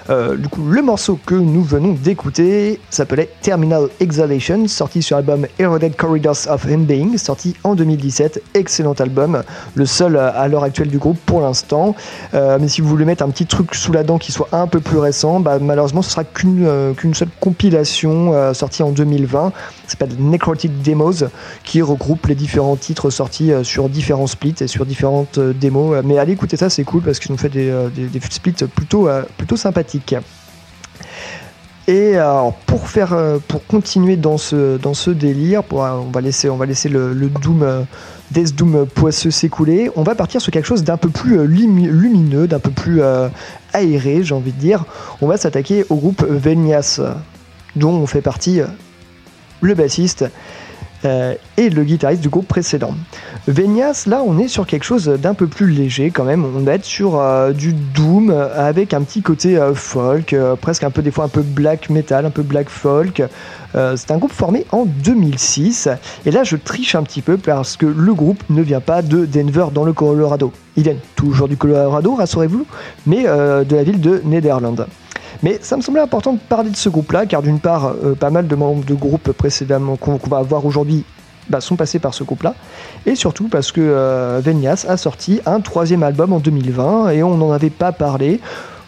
Euh, 0.10 0.38
du 0.38 0.48
coup, 0.48 0.62
le 0.68 0.82
morceau 0.84 1.20
que 1.26 1.34
nous 1.34 1.64
venons 1.64 1.94
d'écouter 1.94 2.80
s'appelait 2.92 3.30
Terminal 3.42 3.88
Exhalation, 4.00 4.68
sorti 4.68 5.02
sur 5.02 5.16
l'album 5.16 5.48
Eroded 5.58 5.96
Corridors 5.96 6.48
of 6.48 6.68
Unbeing, 6.68 7.18
sorti 7.18 7.56
en 7.64 7.74
2017. 7.74 8.42
Excellent 8.54 8.94
album, 8.94 9.42
le 9.74 9.86
seul 9.86 10.16
euh, 10.16 10.32
à 10.34 10.48
l'heure 10.48 10.64
actuelle 10.64 10.90
du 10.90 11.00
groupe 11.00 11.18
pour 11.26 11.42
l'instant. 11.42 11.96
Euh, 12.34 12.58
mais 12.62 12.68
si 12.68 12.82
vous 12.82 12.88
voulez 12.88 13.06
mettre 13.06 13.24
un 13.24 13.30
petit 13.30 13.48
truc 13.48 13.74
sous 13.74 13.92
la 13.92 14.04
dent 14.04 14.20
qui 14.20 14.32
soit 14.32 14.50
un 14.52 14.68
peu 14.68 14.80
plus 14.80 15.00
récent, 15.00 15.40
bah, 15.40 15.58
malheureusement, 15.60 16.04
ce 16.04 16.12
sera 16.12 16.24
qu'une 16.24 17.14
seule 17.14 17.30
compilation 17.40 18.54
sortie 18.54 18.84
en 18.84 18.92
2020. 18.92 19.52
Ça 19.86 19.92
s'appelle 19.92 20.16
Necrotic 20.20 20.82
Demos, 20.82 21.26
qui 21.64 21.82
regroupe 21.82 22.28
les 22.28 22.36
différents 22.36 22.76
titres 22.76 23.10
sortis 23.10 23.52
sur 23.64 23.90
différents 23.90 24.28
splits 24.28 24.56
et 24.62 24.68
sur 24.68 24.86
différentes 24.86 25.40
démos. 25.40 26.02
Mais 26.04 26.18
allez 26.18 26.34
écouter 26.34 26.58
ça, 26.58 26.70
c'est 26.70 26.84
cool 26.84 27.02
parce 27.02 27.20
qu'ils 27.20 27.32
ont 27.32 27.38
fait 27.38 27.50
des, 27.50 27.72
splits 28.30 28.54
plutôt 28.76 29.08
sympathiques. 29.56 29.95
Et 31.88 32.16
alors, 32.16 32.54
pour 32.66 32.88
faire, 32.88 33.14
euh, 33.14 33.38
pour 33.48 33.66
continuer 33.68 34.16
dans 34.16 34.38
ce, 34.40 34.78
dans 34.78 34.96
ce 34.96 35.12
délire, 35.12 35.62
euh, 35.72 35.76
on 35.76 36.10
va 36.12 36.22
laisser, 36.22 36.50
on 36.50 36.58
va 36.58 36.66
laisser 36.66 36.90
le, 36.90 37.14
Doom, 37.14 37.62
euh, 37.62 37.82
Death 38.32 38.56
Doom 38.56 38.88
poisseux 38.88 39.30
s'écouler. 39.30 39.92
On 39.96 40.02
va 40.02 40.16
partir 40.16 40.42
sur 40.42 40.52
quelque 40.52 40.66
chose 40.66 40.84
d'un 40.84 40.98
peu 40.98 41.10
plus 41.10 41.46
lumi- 41.46 41.88
lumineux, 41.88 42.48
d'un 42.48 42.60
peu 42.60 42.72
plus 42.72 43.02
aéré, 43.72 44.24
j'ai 44.24 44.34
envie 44.34 44.52
de 44.52 44.60
dire. 44.60 44.84
On 45.22 45.28
va 45.28 45.38
s'attaquer 45.38 45.86
au 45.90 45.96
groupe 45.96 46.26
Venias, 46.28 47.00
dont 47.76 47.92
on 47.94 48.08
fait 48.08 48.22
partie 48.22 48.62
le 49.62 49.74
bassiste 49.76 50.26
euh, 51.06 51.36
et 51.58 51.70
le 51.70 51.84
guitariste 51.84 52.22
du 52.22 52.30
groupe 52.30 52.48
précédent. 52.48 52.94
Venias, 53.48 54.06
là, 54.08 54.22
on 54.26 54.38
est 54.40 54.48
sur 54.48 54.66
quelque 54.66 54.84
chose 54.84 55.06
d'un 55.08 55.34
peu 55.34 55.48
plus 55.48 55.70
léger 55.70 56.12
quand 56.12 56.24
même. 56.24 56.44
On 56.44 56.60
va 56.60 56.74
être 56.74 56.86
sur 56.86 57.20
euh, 57.20 57.52
du 57.52 57.74
doom 57.74 58.30
euh, 58.30 58.48
avec 58.56 58.94
un 58.94 59.02
petit 59.02 59.22
côté 59.22 59.58
folk, 59.74 60.36
presque 60.62 60.84
un 60.84 60.92
peu 60.92 61.02
des 61.02 61.12
fois 61.12 61.26
un 61.26 61.30
peu 61.30 61.42
black 61.42 61.90
metal, 61.90 62.26
un 62.26 62.30
peu 62.30 62.44
black 62.44 62.70
folk. 62.70 63.24
C'est 63.74 64.12
un 64.12 64.18
groupe 64.18 64.32
formé 64.32 64.66
en 64.72 64.86
2006. 64.86 65.90
Et 66.26 66.32
là, 66.32 66.46
je 66.46 66.56
triche 66.56 66.96
un 66.96 67.04
petit 67.04 67.22
peu 67.22 67.36
parce 67.36 67.76
que 67.76 67.86
le 67.86 68.14
groupe 68.14 68.42
ne 68.50 68.62
vient 68.62 68.80
pas 68.80 69.02
de 69.02 69.26
Denver 69.26 69.66
dans 69.74 69.84
le 69.84 69.92
Colorado. 69.92 70.54
Il 70.78 70.84
vient 70.84 70.96
toujours 71.18 71.50
du 71.50 71.58
Colorado, 71.58 72.16
rassurez-vous, 72.16 72.66
mais 73.06 73.24
de 73.24 73.76
la 73.76 73.84
ville 73.84 74.00
de 74.00 74.22
Netherlands. 74.24 74.86
Mais 75.44 75.60
ça 75.62 75.78
me 75.78 75.82
semblait 75.82 76.02
important 76.02 76.34
de 76.34 76.40
parler 76.40 76.70
de 76.70 76.76
ce 76.76 76.90
groupe-là, 76.90 77.26
car 77.26 77.42
d'une 77.42 77.60
part, 77.60 77.94
euh, 78.04 78.16
pas 78.16 78.30
mal 78.30 78.48
de 78.48 78.56
membres 78.56 78.86
de 78.86 78.94
groupes 78.94 79.32
précédemment 79.32 79.96
qu'on 79.98 80.18
va 80.28 80.42
voir 80.42 80.66
aujourd'hui 80.66 81.04
bah, 81.50 81.62
sont 81.62 81.76
passés 81.76 82.00
par 82.00 82.14
ce 82.14 82.24
groupe-là, 82.24 82.56
et 83.06 83.16
surtout 83.16 83.48
parce 83.48 83.72
que 83.72 83.82
euh, 83.82 84.42
Venias 84.44 84.86
a 84.88 84.98
sorti 84.98 85.42
un 85.46 85.62
troisième 85.62 86.04
album 86.04 86.34
en 86.34 86.40
2020, 86.40 87.10
et 87.12 87.24
on 87.24 87.38
n'en 87.38 87.52
avait 87.52 87.70
pas 87.70 87.92
parlé. 87.92 88.40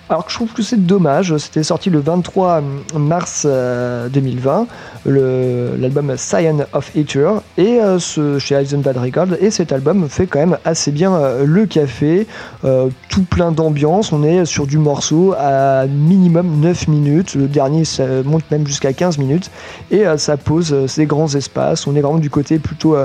Alors 0.10 0.24
que 0.26 0.32
je 0.32 0.38
trouve 0.38 0.54
que 0.54 0.62
c'est 0.64 0.86
dommage, 0.86 1.36
c'était 1.36 1.64
sorti 1.64 1.90
le 1.90 2.00
23 2.00 2.62
mars 2.96 3.44
euh, 3.46 4.08
2020, 4.08 4.66
le- 5.06 5.76
l'album 5.78 6.16
Scion 6.16 6.60
of 6.72 6.96
Nature, 6.96 7.42
et 7.58 7.82
euh, 7.82 8.00
chez 8.40 8.56
Eisenbad 8.56 8.96
Records, 8.98 9.34
et 9.42 9.52
cet 9.52 9.74
album 9.74 10.08
fait 10.08 10.26
quand 10.26 10.40
même 10.40 10.58
assez 10.64 10.92
bien 10.92 11.14
euh, 11.14 11.44
le 11.46 11.66
café, 11.66 12.26
euh, 12.64 12.88
tout 13.10 13.24
plein 13.24 13.52
d'ambiance, 13.52 14.14
on 14.14 14.24
est 14.24 14.46
sur 14.46 14.66
du 14.66 14.78
morceau 14.78 15.36
à 15.38 15.86
minimum 15.88 16.62
9 16.62 16.88
minutes, 16.88 17.36
le 17.36 17.48
dernier 17.48 17.84
monte 18.24 18.50
même 18.50 18.66
jusqu'à 18.66 18.94
15 18.94 19.18
minutes, 19.18 19.52
et 19.92 20.08
euh, 20.08 20.16
ça 20.18 20.38
pose 20.38 20.72
euh, 20.72 20.88
ces 20.88 21.06
grands 21.06 21.36
espaces, 21.36 21.86
on 21.86 21.98
est 21.98 22.02
vraiment 22.02 22.20
du 22.20 22.30
côté 22.30 22.60
plutôt... 22.60 22.96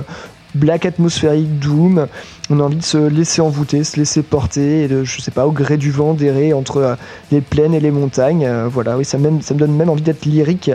black 0.54 0.86
atmosphérique, 0.86 1.58
doom. 1.58 2.06
On 2.50 2.60
a 2.60 2.62
envie 2.62 2.76
de 2.76 2.82
se 2.82 2.98
laisser 2.98 3.40
envoûter, 3.40 3.84
se 3.84 3.96
laisser 3.96 4.22
porter, 4.22 4.84
et 4.84 4.88
de, 4.88 5.04
je 5.04 5.20
sais 5.20 5.30
pas, 5.30 5.46
au 5.46 5.52
gré 5.52 5.76
du 5.76 5.90
vent, 5.90 6.14
d'errer 6.14 6.52
entre 6.52 6.76
euh, 6.78 6.94
les 7.30 7.40
plaines 7.40 7.74
et 7.74 7.80
les 7.80 7.90
montagnes. 7.90 8.44
Euh, 8.44 8.68
voilà, 8.68 8.96
oui, 8.96 9.04
ça, 9.04 9.18
même, 9.18 9.42
ça 9.42 9.54
me 9.54 9.58
donne 9.58 9.74
même 9.74 9.88
envie 9.88 10.02
d'être 10.02 10.24
lyrique. 10.24 10.70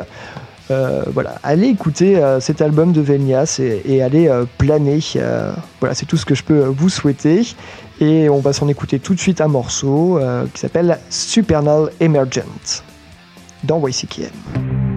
Euh, 0.69 1.03
voilà, 1.13 1.35
allez 1.43 1.67
écouter 1.67 2.21
cet 2.41 2.61
album 2.61 2.91
de 2.91 2.99
Venias 2.99 3.61
et, 3.61 4.01
allez 4.01 4.29
planer. 4.57 4.99
Voilà, 5.79 5.95
c'est 5.95 6.05
tout 6.05 6.17
ce 6.17 6.25
que 6.25 6.35
je 6.35 6.43
peux 6.43 6.65
vous 6.65 6.89
souhaiter. 6.89 7.47
Et 8.01 8.27
on 8.27 8.39
va 8.39 8.51
s'en 8.51 8.67
écouter 8.67 8.99
tout 8.99 9.15
de 9.15 9.19
suite 9.19 9.39
un 9.39 9.47
morceau 9.47 10.19
qui 10.53 10.59
s'appelle 10.59 10.99
Supernal 11.09 11.89
Emergent 12.01 12.83
dans 13.63 13.87
YCKM. 13.87 14.96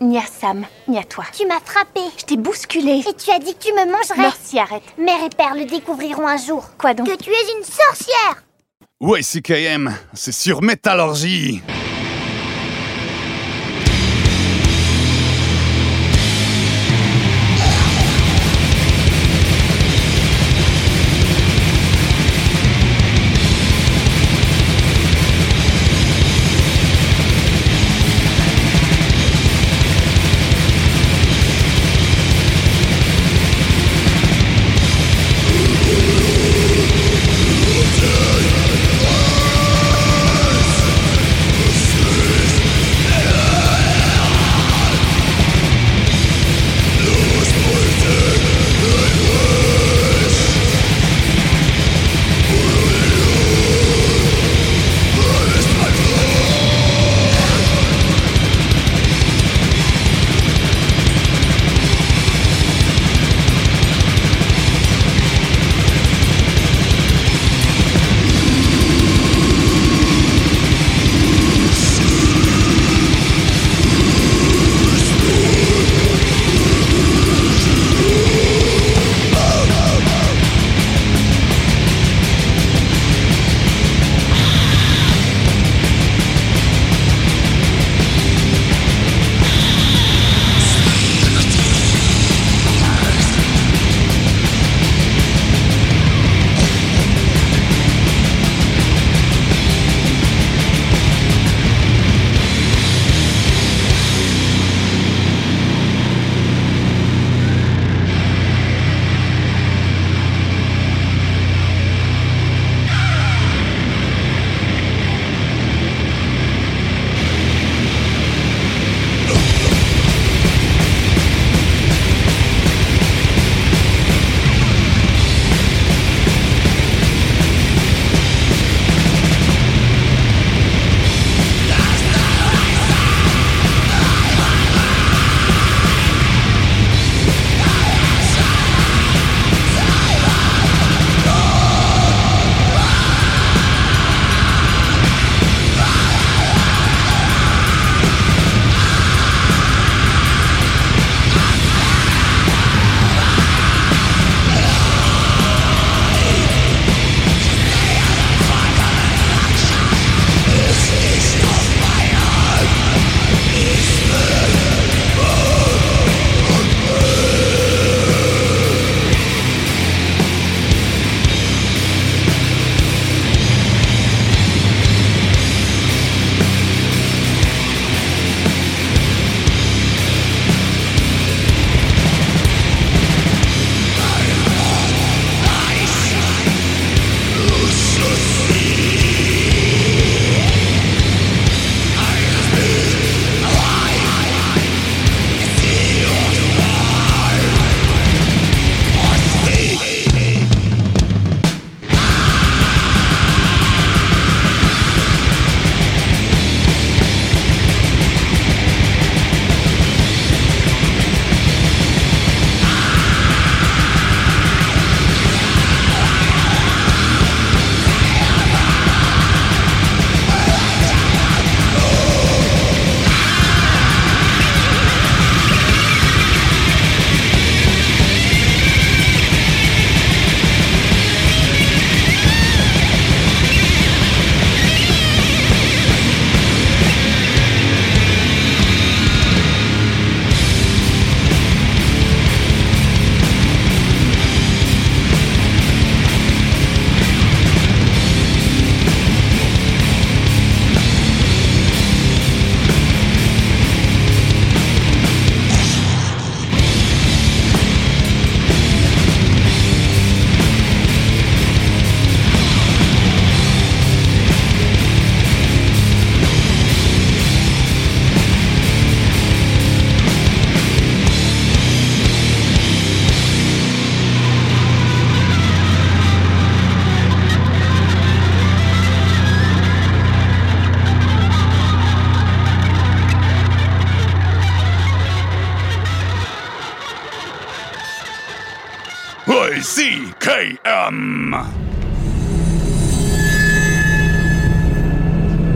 Ni 0.00 0.16
à 0.16 0.22
Sam, 0.22 0.64
ni 0.86 0.96
à 0.96 1.02
toi. 1.02 1.24
Tu 1.36 1.44
m'as 1.46 1.58
frappé. 1.58 2.00
Je 2.18 2.24
t'ai 2.24 2.36
bousculé. 2.36 3.02
Et 3.08 3.14
tu 3.14 3.30
as 3.32 3.40
dit 3.40 3.54
que 3.54 3.64
tu 3.64 3.72
me 3.72 3.84
mangerais. 3.90 4.18
Merci, 4.18 4.58
arrête. 4.58 4.82
Mère 4.96 5.24
et 5.24 5.28
père 5.28 5.54
le 5.54 5.64
découvriront 5.64 6.26
un 6.26 6.36
jour. 6.36 6.64
Quoi 6.78 6.94
donc? 6.94 7.08
Que 7.08 7.16
tu 7.16 7.30
es 7.30 7.58
une 7.58 7.64
sorcière. 7.64 8.44
YCKM, 9.00 9.92
c'est 10.14 10.32
sur 10.32 10.62
Métallurgie. 10.62 11.62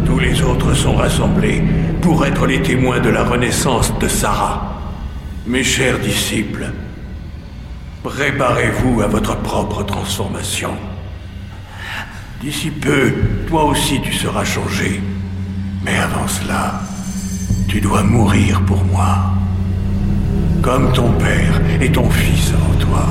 Tous 0.04 0.18
les 0.18 0.42
autres 0.42 0.74
sont 0.74 0.94
rassemblés 0.94 1.62
pour 2.00 2.26
être 2.26 2.46
les 2.46 2.62
témoins 2.62 2.98
de 2.98 3.10
la 3.10 3.22
renaissance 3.22 3.96
de 3.98 4.08
Sarah. 4.08 4.80
Mes 5.46 5.62
chers 5.62 6.00
disciples, 6.00 6.72
préparez-vous 8.02 9.02
à 9.02 9.06
votre 9.06 9.36
propre 9.36 9.84
transformation. 9.84 10.72
D'ici 12.40 12.70
peu, 12.70 13.12
toi 13.46 13.64
aussi 13.64 14.00
tu 14.02 14.12
seras 14.12 14.44
changé. 14.44 15.00
Mais 15.84 15.96
avant 15.96 16.26
cela, 16.26 16.80
tu 17.68 17.80
dois 17.80 18.02
mourir 18.02 18.62
pour 18.62 18.84
moi. 18.84 19.32
Comme 20.60 20.92
ton 20.92 21.12
père 21.12 21.60
et 21.80 21.92
ton 21.92 22.10
fils 22.10 22.52
avant 22.52 22.74
toi. 22.80 23.06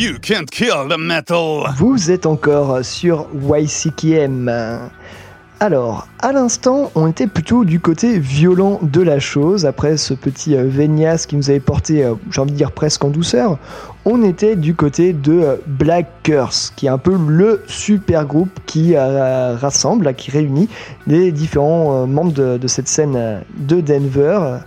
You 0.00 0.18
can't 0.18 0.46
kill 0.46 0.88
the 0.88 0.96
metal. 0.96 1.74
Vous 1.76 2.10
êtes 2.10 2.24
encore 2.24 2.82
sur 2.82 3.28
YCKM. 3.34 4.50
Alors, 5.60 6.08
à 6.20 6.32
l'instant, 6.32 6.90
on 6.94 7.06
était 7.06 7.26
plutôt 7.26 7.66
du 7.66 7.80
côté 7.80 8.18
violent 8.18 8.80
de 8.80 9.02
la 9.02 9.18
chose, 9.18 9.66
après 9.66 9.98
ce 9.98 10.14
petit 10.14 10.56
euh, 10.56 10.64
Vénias 10.66 11.26
qui 11.28 11.36
nous 11.36 11.50
avait 11.50 11.60
porté, 11.60 12.02
euh, 12.02 12.14
j'ai 12.30 12.40
envie 12.40 12.52
de 12.52 12.56
dire 12.56 12.72
presque 12.72 13.04
en 13.04 13.10
douceur, 13.10 13.58
on 14.06 14.22
était 14.22 14.56
du 14.56 14.74
côté 14.74 15.12
de 15.12 15.32
euh, 15.32 15.56
Black 15.66 16.06
Curse, 16.22 16.72
qui 16.76 16.86
est 16.86 16.88
un 16.88 16.96
peu 16.96 17.14
le 17.14 17.62
super 17.66 18.24
groupe 18.24 18.58
qui 18.64 18.96
rassemble, 18.96 20.14
qui 20.14 20.30
réunit 20.30 20.70
les 21.08 21.30
différents 21.30 22.06
membres 22.06 22.32
de, 22.32 22.68
cette 22.68 22.88
scène 22.88 23.42
de 23.58 23.82
Denver. 23.82 24.60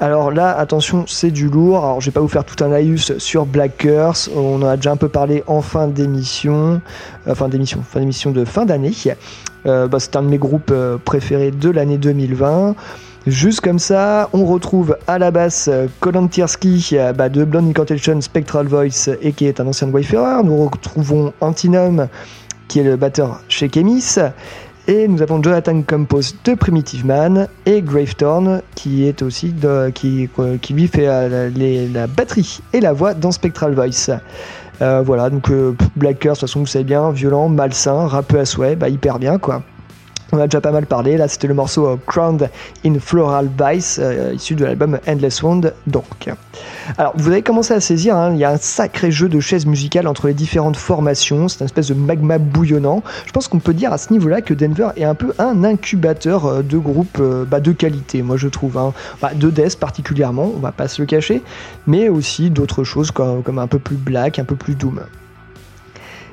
Alors 0.00 0.30
là, 0.30 0.56
attention, 0.56 1.04
c'est 1.08 1.30
du 1.30 1.48
lourd. 1.48 1.78
Alors, 1.78 2.00
je 2.00 2.06
vais 2.06 2.12
pas 2.12 2.20
vous 2.20 2.28
faire 2.28 2.44
tout 2.44 2.62
un 2.62 2.68
laïus 2.68 3.18
sur 3.18 3.46
Black 3.46 3.78
Curse. 3.78 4.30
On 4.34 4.62
en 4.62 4.66
a 4.66 4.76
déjà 4.76 4.92
un 4.92 4.96
peu 4.96 5.08
parlé 5.08 5.42
en 5.48 5.60
fin 5.60 5.88
d'émission, 5.88 6.80
euh, 7.26 7.34
fin 7.34 7.48
d'émission, 7.48 7.82
fin 7.82 8.00
d'émission 8.00 8.30
de 8.30 8.44
fin 8.44 8.64
d'année. 8.64 8.92
Euh, 9.66 9.88
bah, 9.88 9.98
c'est 9.98 10.14
un 10.14 10.22
de 10.22 10.28
mes 10.28 10.38
groupes 10.38 10.70
euh, 10.70 10.98
préférés 10.98 11.50
de 11.50 11.70
l'année 11.70 11.98
2020. 11.98 12.76
Juste 13.28 13.60
comme 13.60 13.78
ça, 13.78 14.30
on 14.32 14.46
retrouve 14.46 14.96
à 15.06 15.18
la 15.18 15.30
basse 15.30 15.68
euh, 15.70 15.86
Colin 16.00 16.28
Tiersky 16.28 16.90
euh, 16.94 17.12
bah, 17.12 17.28
de 17.28 17.44
Blonde 17.44 17.68
Incantation 17.68 18.18
Spectral 18.22 18.66
Voice 18.66 19.10
et 19.20 19.32
qui 19.32 19.44
est 19.44 19.60
un 19.60 19.66
ancien 19.66 19.88
Wayfarer. 19.90 20.42
Nous 20.44 20.64
retrouvons 20.64 21.34
Antinum 21.40 22.08
qui 22.68 22.80
est 22.80 22.84
le 22.84 22.96
batteur 22.96 23.40
chez 23.48 23.68
Chemis. 23.68 24.16
Et 24.90 25.06
nous 25.06 25.20
avons 25.20 25.42
Jonathan 25.42 25.82
Compose 25.82 26.34
de 26.44 26.54
Primitive 26.54 27.04
Man 27.04 27.46
et 27.66 27.82
Gravetorn 27.82 28.62
qui 28.74 29.06
est 29.06 29.20
aussi 29.20 29.52
de, 29.52 29.90
qui, 29.90 30.30
lui 30.70 30.88
fait 30.88 31.06
euh, 31.06 31.50
la, 31.92 32.06
batterie 32.06 32.60
et 32.72 32.80
la 32.80 32.94
voix 32.94 33.12
dans 33.12 33.30
Spectral 33.30 33.74
Voice. 33.74 34.10
Euh, 34.80 35.02
voilà, 35.04 35.28
donc 35.28 35.50
euh, 35.50 35.74
de 35.94 36.12
toute 36.14 36.38
façon 36.38 36.60
vous 36.60 36.66
savez 36.66 36.86
bien, 36.86 37.10
violent, 37.10 37.50
malsain, 37.50 38.06
rappeux 38.06 38.38
à 38.38 38.46
souhait, 38.46 38.76
bah 38.76 38.88
hyper 38.88 39.18
bien 39.18 39.36
quoi. 39.36 39.62
On 40.30 40.38
a 40.38 40.46
déjà 40.46 40.60
pas 40.60 40.72
mal 40.72 40.84
parlé, 40.84 41.16
là 41.16 41.26
c'était 41.26 41.46
le 41.46 41.54
morceau 41.54 41.86
euh, 41.86 41.96
Crowned 42.06 42.50
in 42.84 42.98
Floral 42.98 43.48
Vice, 43.58 43.98
euh, 44.02 44.34
issu 44.34 44.54
de 44.54 44.66
l'album 44.66 44.98
Endless 45.08 45.42
Wound 45.42 45.72
donc. 45.86 46.28
Alors 46.98 47.14
vous 47.16 47.30
avez 47.30 47.40
commencé 47.40 47.72
à 47.72 47.80
saisir, 47.80 48.14
hein, 48.14 48.32
il 48.34 48.38
y 48.38 48.44
a 48.44 48.50
un 48.50 48.58
sacré 48.58 49.10
jeu 49.10 49.30
de 49.30 49.40
chaises 49.40 49.64
musicales 49.64 50.06
entre 50.06 50.26
les 50.26 50.34
différentes 50.34 50.76
formations, 50.76 51.48
c'est 51.48 51.60
une 51.60 51.66
espèce 51.66 51.88
de 51.88 51.94
magma 51.94 52.36
bouillonnant. 52.36 53.02
Je 53.24 53.32
pense 53.32 53.48
qu'on 53.48 53.58
peut 53.58 53.72
dire 53.72 53.90
à 53.90 53.96
ce 53.96 54.12
niveau-là 54.12 54.42
que 54.42 54.52
Denver 54.52 54.88
est 54.96 55.04
un 55.04 55.14
peu 55.14 55.32
un 55.38 55.64
incubateur 55.64 56.44
euh, 56.44 56.62
de 56.62 56.76
groupes 56.76 57.22
bah, 57.48 57.60
de 57.60 57.72
qualité, 57.72 58.20
moi 58.20 58.36
je 58.36 58.48
trouve, 58.48 58.76
hein. 58.76 58.92
Bah, 59.22 59.30
de 59.34 59.48
death 59.48 59.78
particulièrement, 59.78 60.52
on 60.54 60.60
va 60.60 60.72
pas 60.72 60.88
se 60.88 61.00
le 61.00 61.06
cacher, 61.06 61.42
mais 61.86 62.10
aussi 62.10 62.50
d'autres 62.50 62.84
choses 62.84 63.10
comme, 63.12 63.42
comme 63.42 63.58
un 63.58 63.66
peu 63.66 63.78
plus 63.78 63.96
black, 63.96 64.38
un 64.38 64.44
peu 64.44 64.56
plus 64.56 64.74
doom. 64.74 65.00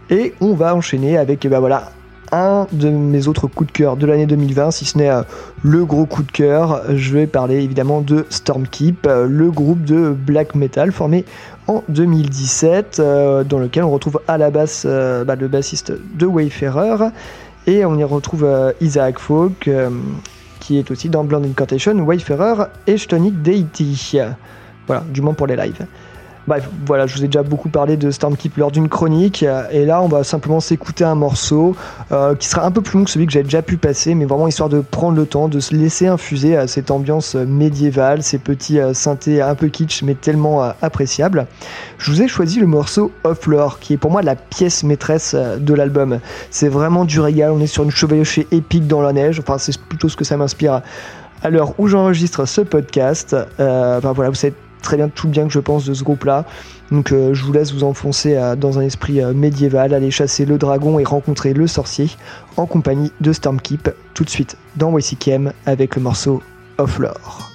Et 0.10 0.34
on 0.41 0.54
va 0.54 0.76
enchaîner 0.76 1.18
avec 1.18 1.48
bah, 1.48 1.60
voilà, 1.60 1.91
un 2.32 2.68
de 2.72 2.90
mes 2.90 3.28
autres 3.28 3.48
coups 3.48 3.72
de 3.72 3.78
cœur 3.78 3.98
de 3.98 4.06
l'année 4.06 4.26
2020, 4.26 4.72
si 4.72 4.86
ce 4.86 4.98
n'est 4.98 5.10
euh, 5.10 5.24
le 5.64 5.86
gros 5.86 6.06
coup 6.06 6.24
de 6.24 6.32
cœur. 6.32 6.82
Je 6.96 7.14
vais 7.14 7.28
parler 7.28 7.62
évidemment 7.64 8.02
de 8.02 8.26
Stormkeep, 8.30 9.06
euh, 9.08 9.28
le 9.28 9.52
groupe 9.52 9.84
de 9.84 10.10
black 10.10 10.56
metal 10.56 10.92
formé 10.92 11.26
en 11.68 11.84
2017, 11.90 13.00
euh, 13.00 13.44
dans 13.44 13.60
lequel 13.60 13.84
on 13.84 13.92
retrouve 13.92 14.20
à 14.28 14.38
la 14.38 14.52
basse 14.52 14.86
bah, 14.86 15.36
le 15.36 15.48
bassiste 15.48 15.94
de 16.16 16.26
Wayfarer, 16.26 17.10
et 17.68 17.86
on 17.86 17.98
y 17.98 18.04
retrouve 18.04 18.48
Isaac 18.82 19.18
Falk, 19.18 19.70
qui 20.60 20.78
est 20.78 20.92
aussi 20.92 21.10
dans 21.10 21.24
Blonde 21.24 21.46
Incantation, 21.46 21.98
Wayfarer 22.00 22.66
et 22.86 22.98
Stonic 22.98 23.42
Deity. 23.42 24.20
Voilà, 24.86 25.04
du 25.10 25.22
moins 25.22 25.34
pour 25.34 25.48
les 25.48 25.56
lives. 25.56 25.88
Bref, 26.48 26.70
voilà, 26.86 27.08
je 27.08 27.16
vous 27.16 27.24
ai 27.24 27.28
déjà 27.28 27.41
beaucoup 27.41 27.70
parlé 27.70 27.98
de 27.98 28.12
Stormkeep 28.12 28.58
lors 28.58 28.70
d'une 28.70 28.88
chronique, 28.88 29.43
et 29.72 29.84
là 29.84 30.02
on 30.04 30.08
va 30.08 30.24
simplement 30.24 30.60
s'écouter 30.60 31.04
un 31.04 31.16
morceau 31.16 31.76
euh, 32.12 32.36
qui 32.36 32.48
sera 32.48 32.64
un 32.64 32.70
peu 32.70 32.82
plus 32.82 33.00
long 33.00 33.06
que 33.06 33.10
celui 33.10 33.26
que 33.26 33.32
j'avais 33.32 33.46
déjà 33.46 33.64
pu 33.64 33.78
passer, 33.78 34.14
mais 34.14 34.26
vraiment 34.26 34.48
histoire 34.48 34.70
de 34.70 34.82
prendre 34.82 35.18
le 35.18 35.26
temps, 35.26 35.48
de 35.48 35.60
se 35.60 35.74
laisser 35.74 36.06
infuser 36.06 36.56
à 36.56 36.68
cette 36.68 36.91
ambiance 36.91 37.36
euh, 37.36 37.46
médiévale, 37.46 38.22
ces 38.22 38.38
petits 38.38 38.80
euh, 38.80 38.93
synthés 38.93 39.41
un 39.41 39.56
peu 39.56 39.70
kitsch, 39.70 40.04
mais 40.04 40.14
tellement 40.14 40.62
appréciables. 40.82 41.48
Je 41.98 42.12
vous 42.12 42.22
ai 42.22 42.28
choisi 42.28 42.60
le 42.60 42.68
morceau 42.68 43.12
Off 43.24 43.48
Lore, 43.48 43.80
qui 43.80 43.93
est 43.93 43.98
pour 43.98 44.12
moi 44.12 44.22
la 44.22 44.36
pièce 44.36 44.84
maîtresse 44.84 45.34
de 45.36 45.74
l'album. 45.74 46.20
C'est 46.52 46.70
vraiment 46.70 47.06
du 47.06 47.20
régal, 47.20 47.52
on 47.52 47.60
est 47.60 47.68
sur 47.68 47.84
une 47.84 47.91
chevauchée 47.91 48.48
épique 48.52 48.86
dans 48.86 49.02
la 49.02 49.14
neige, 49.14 49.39
enfin 49.39 49.58
c'est 49.58 49.78
plutôt 49.80 50.10
ce 50.10 50.16
que 50.16 50.24
ça 50.24 50.38
m'inspire 50.38 50.82
à 51.46 51.50
l'heure 51.50 51.74
où 51.78 51.88
j'enregistre 51.88 52.46
ce 52.46 52.62
podcast. 52.62 53.36
Euh, 53.60 53.98
enfin 54.00 54.14
voilà, 54.14 54.30
vous 54.30 54.36
savez 54.36 54.54
très 54.86 54.96
bien 54.96 55.10
tout 55.10 55.28
bien 55.28 55.46
que 55.46 55.52
je 55.52 55.60
pense 55.60 55.84
de 55.86 55.94
ce 55.94 56.04
groupe-là. 56.04 56.46
Donc 56.92 57.12
euh, 57.12 57.34
je 57.34 57.44
vous 57.44 57.52
laisse 57.52 57.74
vous 57.74 57.84
enfoncer 57.84 58.36
euh, 58.36 58.56
dans 58.56 58.80
un 58.80 58.82
esprit 58.84 59.22
euh, 59.22 59.34
médiéval, 59.34 59.94
aller 59.94 60.12
chasser 60.12 60.46
le 60.46 60.58
dragon 60.58 61.00
et 61.00 61.04
rencontrer 61.04 61.54
le 61.54 61.68
sorcier 61.68 62.10
en 62.56 62.66
compagnie 62.66 63.12
de 63.20 63.34
Stormkeep 63.34 63.90
tout 64.14 64.24
de 64.24 64.30
suite 64.30 64.56
dans 64.78 64.98
YCKM 64.98 65.52
avec 65.66 65.96
le 65.96 66.04
morceau 66.04 66.42
Off 66.78 67.00
Lore. 67.00 67.55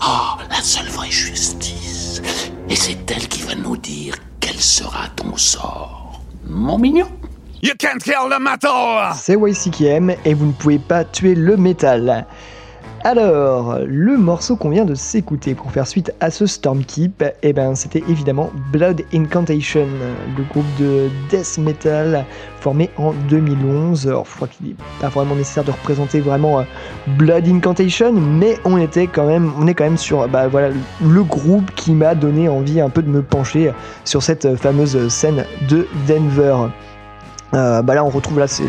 Ah, 0.00 0.38
la 0.48 0.62
seule 0.62 0.88
vraie 0.88 1.10
justice. 1.10 2.22
Et 2.68 2.76
c'est 2.76 3.10
elle 3.10 3.28
qui 3.28 3.42
va 3.42 3.54
nous 3.54 3.76
dire 3.76 4.14
quel 4.40 4.56
sera 4.56 5.08
ton 5.14 5.36
sort. 5.36 6.22
Mon 6.46 6.78
mignon. 6.78 7.08
You 7.62 7.74
can't 7.78 8.02
kill 8.02 8.30
the 8.30 8.40
metal! 8.40 9.12
C'est 9.14 9.34
YC 9.34 9.70
qui 9.70 9.86
aime 9.86 10.14
et 10.24 10.32
vous 10.32 10.46
ne 10.46 10.52
pouvez 10.52 10.78
pas 10.78 11.04
tuer 11.04 11.34
le 11.34 11.58
métal. 11.58 12.26
Alors, 13.02 13.78
le 13.86 14.18
morceau 14.18 14.56
qu'on 14.56 14.68
vient 14.68 14.84
de 14.84 14.94
s'écouter 14.94 15.54
pour 15.54 15.72
faire 15.72 15.86
suite 15.86 16.12
à 16.20 16.30
ce 16.30 16.44
Stormkeep, 16.44 17.24
eh 17.42 17.54
ben, 17.54 17.74
c'était 17.74 18.04
évidemment 18.10 18.50
Blood 18.72 19.04
Incantation, 19.14 19.86
le 20.36 20.44
groupe 20.44 20.66
de 20.78 21.08
death 21.30 21.56
metal 21.56 22.26
formé 22.60 22.90
en 22.98 23.14
2011. 23.30 24.06
Alors, 24.06 24.26
je 24.26 24.36
crois 24.36 24.48
qu'il 24.48 24.66
n'est 24.66 24.74
pas 25.00 25.08
vraiment 25.08 25.34
nécessaire 25.34 25.64
de 25.64 25.70
représenter 25.70 26.20
vraiment 26.20 26.60
euh, 26.60 26.64
Blood 27.16 27.48
Incantation, 27.48 28.12
mais 28.12 28.58
on 28.66 28.76
était 28.76 29.06
quand 29.06 29.26
même, 29.26 29.50
on 29.58 29.66
est 29.66 29.72
quand 29.72 29.84
même 29.84 29.96
sur, 29.96 30.28
bah 30.28 30.50
le 31.02 31.22
groupe 31.22 31.70
qui 31.76 31.92
m'a 31.92 32.14
donné 32.14 32.50
envie 32.50 32.82
un 32.82 32.90
peu 32.90 33.00
de 33.00 33.08
me 33.08 33.22
pencher 33.22 33.72
sur 34.04 34.22
cette 34.22 34.56
fameuse 34.56 35.08
scène 35.08 35.46
de 35.70 35.88
Denver. 36.06 36.68
Euh, 37.52 37.82
bah 37.82 37.96
là 37.96 38.04
on 38.04 38.10
retrouve 38.10 38.38
là 38.38 38.46
c'est 38.46 38.64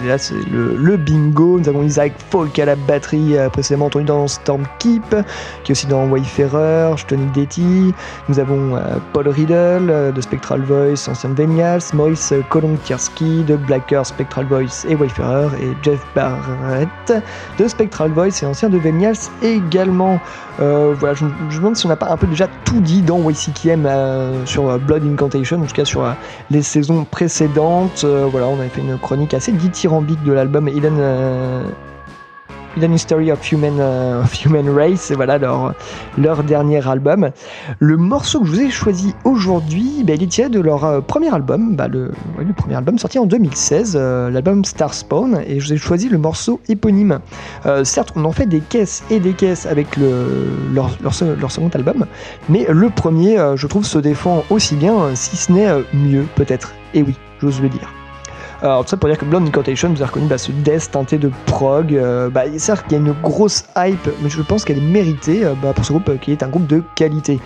le, 0.51 0.75
le 0.75 0.97
bingo. 0.97 1.59
Nous 1.59 1.69
avons 1.69 1.83
Isaac 1.83 2.13
Falk 2.31 2.57
à 2.57 2.65
la 2.65 2.75
batterie 2.75 3.37
euh, 3.37 3.49
précédemment 3.49 3.85
entendu 3.85 4.05
dans 4.05 4.27
Stormkeep 4.27 5.15
qui 5.63 5.71
est 5.71 5.73
aussi 5.73 5.85
dans 5.85 6.07
Wayfarer 6.07 6.95
Tonic 7.07 7.31
Detty 7.31 7.93
nous 8.27 8.39
avons 8.39 8.75
euh, 8.75 8.79
Paul 9.13 9.27
Riddle 9.27 9.89
euh, 9.89 10.11
de 10.11 10.19
Spectral 10.21 10.61
Voice 10.63 11.07
ancien 11.07 11.29
Venials 11.29 11.81
Maurice 11.93 12.33
Kolonkierski 12.49 13.43
de 13.43 13.55
Blacker 13.55 14.01
Spectral 14.03 14.45
Voice 14.45 14.85
et 14.89 14.95
Wayfarer 14.95 15.49
et 15.61 15.77
Jeff 15.83 15.99
Barrett 16.15 17.13
de 17.59 17.67
Spectral 17.67 18.11
Voice 18.11 18.41
et 18.41 18.45
ancien 18.45 18.69
de 18.69 18.77
Venials 18.77 19.15
également. 19.43 20.19
Voilà 20.57 21.13
je, 21.15 21.25
me 21.25 21.55
demande 21.55 21.75
si 21.75 21.85
on 21.87 21.89
n'a 21.89 21.95
pas 21.95 22.11
un 22.11 22.17
peu 22.17 22.27
déjà 22.27 22.47
tout 22.65 22.81
dit 22.81 23.01
dans 23.01 23.29
YCKM 23.29 23.87
sur 24.45 24.77
Blood 24.79 25.03
Incantation 25.03 25.59
en 25.59 25.65
tout 25.65 25.73
cas 25.73 25.85
sur 25.85 26.05
les 26.51 26.61
saisons 26.61 27.03
précédentes. 27.03 28.05
Voilà 28.05 28.47
fait 28.71 28.81
une 28.81 28.97
chronique 28.97 29.33
assez 29.33 29.51
dithyrambique 29.51 30.23
de 30.23 30.33
l'album 30.33 30.67
Hidden, 30.67 30.95
euh, 30.99 31.63
History 32.81 33.31
of 33.31 33.51
Human, 33.51 33.77
euh, 33.79 34.23
Race, 34.73 35.11
voilà 35.13 35.37
leur, 35.37 35.73
leur 36.17 36.41
dernier 36.43 36.87
album. 36.87 37.31
Le 37.79 37.97
morceau 37.97 38.39
que 38.39 38.45
je 38.45 38.51
vous 38.51 38.61
ai 38.61 38.69
choisi 38.69 39.13
aujourd'hui, 39.25 40.03
bah, 40.05 40.13
il 40.15 40.23
est 40.23 40.27
tiré 40.27 40.47
de 40.47 40.59
leur 40.61 40.85
euh, 40.85 41.01
premier 41.01 41.33
album, 41.33 41.75
bah, 41.75 41.89
le, 41.89 42.11
premier 42.55 42.75
album 42.75 42.97
sorti 42.97 43.19
en 43.19 43.25
2016, 43.25 43.97
euh, 43.99 44.29
l'album 44.29 44.63
Star 44.63 44.93
Spawn, 44.93 45.41
et 45.45 45.59
je 45.59 45.65
vous 45.67 45.73
ai 45.73 45.77
choisi 45.77 46.07
le 46.07 46.17
morceau 46.17 46.61
éponyme. 46.69 47.19
Certes, 47.83 48.13
on 48.15 48.23
en 48.25 48.31
fait 48.31 48.45
des 48.45 48.61
caisses 48.61 49.03
et 49.09 49.19
des 49.19 49.33
caisses 49.33 49.65
avec 49.65 49.97
le, 49.97 50.47
leur, 50.73 50.91
leur, 51.03 51.13
se- 51.13 51.25
leur 51.25 51.51
second 51.51 51.69
album, 51.73 52.05
mais 52.49 52.65
le 52.69 52.89
premier, 52.89 53.37
je 53.55 53.67
trouve, 53.67 53.85
se 53.85 53.99
défend 53.99 54.43
aussi 54.49 54.75
bien, 54.75 55.13
si 55.15 55.35
ce 55.35 55.51
n'est 55.51 55.67
mieux, 55.93 56.25
peut-être. 56.35 56.73
Et 56.93 57.01
oui, 57.03 57.15
j'ose 57.41 57.61
le 57.61 57.69
dire. 57.69 57.91
Alors, 58.63 58.83
tout 58.83 58.89
ça 58.91 58.97
pour 58.97 59.09
dire 59.09 59.17
que 59.17 59.25
Blonde 59.25 59.47
Incantation, 59.47 59.89
vous 59.89 59.95
avez 60.03 60.05
reconnu 60.05 60.27
bah, 60.27 60.37
ce 60.37 60.51
death 60.51 60.91
teinté 60.91 61.17
de 61.17 61.31
prog. 61.47 61.95
euh, 61.95 62.29
bah, 62.29 62.43
certes 62.57 62.83
qu'il 62.87 62.91
y 62.99 63.01
a 63.01 63.03
une 63.03 63.13
grosse 63.13 63.63
hype, 63.75 64.07
mais 64.21 64.29
je 64.29 64.39
pense 64.43 64.65
qu'elle 64.65 64.77
est 64.77 64.81
méritée 64.81 65.43
euh, 65.43 65.55
bah, 65.59 65.73
pour 65.73 65.83
ce 65.83 65.91
groupe 65.91 66.09
euh, 66.09 66.17
qui 66.17 66.31
est 66.31 66.43
un 66.43 66.47
groupe 66.47 66.67
de 66.67 66.83
qualité. 66.93 67.39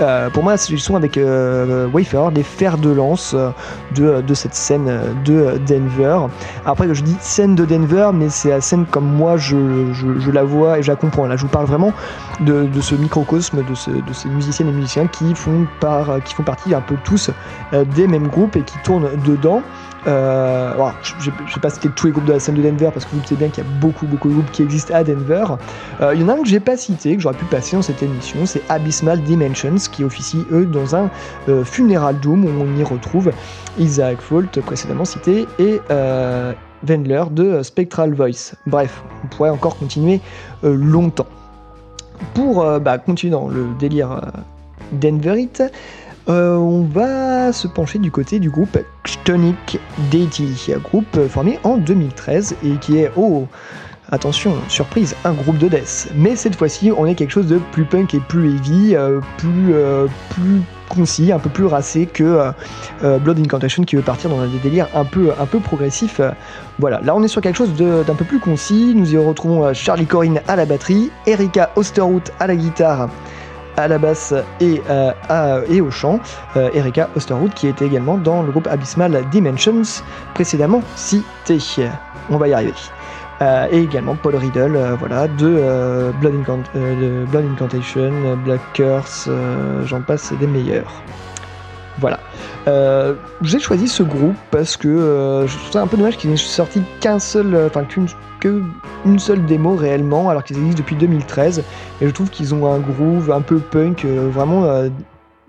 Euh, 0.00 0.30
pour 0.30 0.42
moi, 0.44 0.54
ils 0.68 0.78
sont 0.80 0.96
avec 0.96 1.16
euh, 1.16 1.86
Wayfarer 1.88 2.32
les 2.34 2.42
fers 2.42 2.76
de 2.78 2.90
lance 2.90 3.34
euh, 3.34 3.50
de, 3.94 4.20
de 4.20 4.34
cette 4.34 4.54
scène 4.54 4.86
euh, 4.88 5.12
de 5.24 5.58
Denver. 5.58 6.18
Après, 6.66 6.92
je 6.92 7.02
dis 7.02 7.16
scène 7.20 7.54
de 7.54 7.64
Denver, 7.64 8.10
mais 8.12 8.28
c'est 8.28 8.50
la 8.50 8.60
scène 8.60 8.84
comme 8.86 9.06
moi 9.06 9.36
je, 9.36 9.92
je- 9.92 10.30
la 10.30 10.42
vois 10.44 10.78
et 10.78 10.82
je 10.82 10.90
la 10.90 10.96
comprends. 10.96 11.26
Là, 11.26 11.36
je 11.36 11.42
vous 11.42 11.48
parle 11.48 11.66
vraiment 11.66 11.92
de, 12.40 12.64
de 12.64 12.80
ce 12.80 12.94
microcosme, 12.96 13.58
de, 13.58 14.00
de 14.00 14.12
ces 14.12 14.28
musiciennes 14.28 14.68
et 14.68 14.72
musiciens 14.72 15.06
qui 15.08 15.34
font, 15.34 15.66
par, 15.80 16.22
qui 16.24 16.34
font 16.34 16.42
partie 16.44 16.74
un 16.74 16.80
peu 16.80 16.96
tous 17.02 17.30
euh, 17.72 17.84
des 17.84 18.06
mêmes 18.08 18.26
groupes 18.28 18.56
et 18.56 18.62
qui 18.62 18.78
tournent 18.78 19.10
dedans. 19.24 19.62
Euh, 20.06 20.90
je 21.02 21.30
je 21.46 21.54
vais 21.54 21.60
pas 21.60 21.70
citer 21.70 21.88
tous 21.88 22.06
les 22.06 22.12
groupes 22.12 22.24
de 22.24 22.32
la 22.32 22.38
scène 22.38 22.54
de 22.54 22.62
Denver 22.62 22.90
parce 22.92 23.04
que 23.04 23.16
vous 23.16 23.22
savez 23.22 23.36
bien 23.36 23.48
qu'il 23.48 23.64
y 23.64 23.66
a 23.66 23.70
beaucoup 23.80 24.06
beaucoup 24.06 24.28
de 24.28 24.34
groupes 24.34 24.50
qui 24.52 24.62
existent 24.62 24.94
à 24.94 25.02
Denver. 25.02 25.44
Euh, 26.00 26.14
Il 26.14 26.22
y 26.22 26.24
en 26.24 26.28
a 26.28 26.34
un 26.34 26.42
que 26.42 26.48
j'ai 26.48 26.60
pas 26.60 26.76
cité, 26.76 27.16
que 27.16 27.22
j'aurais 27.22 27.36
pu 27.36 27.44
passer 27.46 27.76
dans 27.76 27.82
cette 27.82 28.02
émission, 28.02 28.46
c'est 28.46 28.62
Abyssal 28.68 29.20
Dimensions 29.22 29.74
qui 29.90 30.04
officie 30.04 30.44
eux 30.52 30.66
dans 30.66 30.94
un 30.94 31.10
euh, 31.48 31.64
Funeral 31.64 32.18
Doom 32.20 32.44
où 32.44 32.48
on 32.48 32.78
y 32.78 32.84
retrouve 32.84 33.32
Isaac 33.78 34.20
Fault 34.20 34.60
précédemment 34.64 35.04
cité 35.04 35.46
et 35.58 35.80
euh, 35.90 36.52
Wendler 36.88 37.24
de 37.32 37.62
Spectral 37.62 38.14
Voice. 38.14 38.54
Bref, 38.66 39.02
on 39.24 39.26
pourrait 39.28 39.50
encore 39.50 39.76
continuer 39.76 40.20
longtemps. 40.62 41.26
Pour 42.34 42.64
bah, 42.80 42.98
continuer 42.98 43.32
dans 43.32 43.48
le 43.48 43.66
délire 43.78 44.20
Denverite, 44.92 45.62
euh, 46.28 46.56
on 46.56 46.82
va 46.82 47.52
se 47.52 47.66
pencher 47.66 47.98
du 47.98 48.10
côté 48.10 48.38
du 48.38 48.50
groupe 48.50 48.78
Tonic 49.24 49.78
Deity, 50.10 50.72
un 50.74 50.78
groupe 50.78 51.26
formé 51.28 51.58
en 51.64 51.76
2013 51.76 52.56
et 52.64 52.72
qui 52.76 52.98
est, 52.98 53.10
oh, 53.16 53.46
attention, 54.10 54.54
surprise, 54.68 55.14
un 55.24 55.32
groupe 55.32 55.58
de 55.58 55.68
death. 55.68 56.08
Mais 56.14 56.36
cette 56.36 56.56
fois-ci, 56.56 56.90
on 56.96 57.06
est 57.06 57.14
quelque 57.14 57.30
chose 57.30 57.46
de 57.46 57.58
plus 57.72 57.84
punk 57.84 58.14
et 58.14 58.20
plus 58.20 58.54
heavy, 58.54 58.94
euh, 58.94 59.20
plus, 59.38 59.72
euh, 59.72 60.06
plus 60.30 60.60
concis, 60.88 61.32
un 61.32 61.38
peu 61.38 61.50
plus 61.50 61.66
racé 61.66 62.06
que 62.06 62.50
Blood 63.02 63.38
Incantation 63.38 63.84
qui 63.84 63.96
veut 63.96 64.02
partir 64.02 64.30
dans 64.30 64.46
des 64.46 64.58
délires 64.58 64.88
un 64.94 65.04
peu, 65.04 65.32
un 65.38 65.44
peu 65.44 65.60
progressifs. 65.60 66.20
Euh, 66.20 66.30
voilà, 66.78 67.00
là 67.02 67.14
on 67.14 67.22
est 67.22 67.28
sur 67.28 67.42
quelque 67.42 67.56
chose 67.56 67.74
d'un 67.74 68.14
peu 68.14 68.24
plus 68.24 68.38
concis. 68.38 68.92
Nous 68.94 69.12
y 69.12 69.18
retrouvons 69.18 69.74
Charlie 69.74 70.06
Corinne 70.06 70.40
à 70.48 70.56
la 70.56 70.64
batterie, 70.64 71.10
Erika 71.26 71.70
Osterhout 71.76 72.22
à 72.40 72.46
la 72.46 72.56
guitare 72.56 73.10
à 73.78 73.86
la 73.86 73.96
basse 73.98 74.34
et, 74.60 74.82
euh, 74.90 75.80
au 75.80 75.90
chant, 75.90 76.18
euh, 76.56 76.68
Erika 76.74 77.08
Osterhout 77.14 77.48
qui 77.54 77.68
était 77.68 77.86
également 77.86 78.18
dans 78.18 78.42
le 78.42 78.50
groupe 78.50 78.66
Abyssal 78.66 79.24
Dimensions 79.30 79.82
précédemment 80.34 80.82
cité. 80.96 81.58
On 82.28 82.36
va 82.36 82.48
y 82.48 82.52
arriver. 82.52 82.74
Euh, 83.40 83.68
et 83.70 83.78
également 83.78 84.16
Paul 84.16 84.34
Riddle, 84.34 84.96
voilà, 84.98 85.28
de, 85.28 86.10
Blood, 86.20 86.34
de 86.74 87.24
Blood 87.30 87.44
Incantation, 87.52 88.36
Black 88.44 88.60
Curse, 88.72 89.30
j'en 89.84 90.02
passe 90.02 90.32
des 90.32 90.48
meilleurs. 90.48 90.92
Voilà. 92.00 92.20
Euh, 92.66 93.14
J'ai 93.42 93.58
choisi 93.58 93.88
ce 93.88 94.02
groupe 94.02 94.36
parce 94.50 94.76
que 94.76 94.88
euh, 94.88 95.46
je 95.46 95.56
trouve 95.56 95.70
ça 95.72 95.82
un 95.82 95.86
peu 95.86 95.96
dommage 95.96 96.16
qu'ils 96.16 96.30
n'aient 96.30 96.36
sorti 96.36 96.82
qu'un 97.00 97.18
seul, 97.18 97.54
euh, 97.54 97.66
enfin 97.66 97.84
qu'une 97.84 99.18
seule 99.18 99.44
démo 99.46 99.74
réellement, 99.74 100.30
alors 100.30 100.44
qu'ils 100.44 100.58
existent 100.58 100.78
depuis 100.78 100.96
2013. 100.96 101.64
Et 102.00 102.06
je 102.06 102.10
trouve 102.12 102.30
qu'ils 102.30 102.54
ont 102.54 102.72
un 102.72 102.78
groove 102.78 103.30
un 103.30 103.40
peu 103.40 103.58
punk, 103.58 104.04
vraiment 104.04 104.64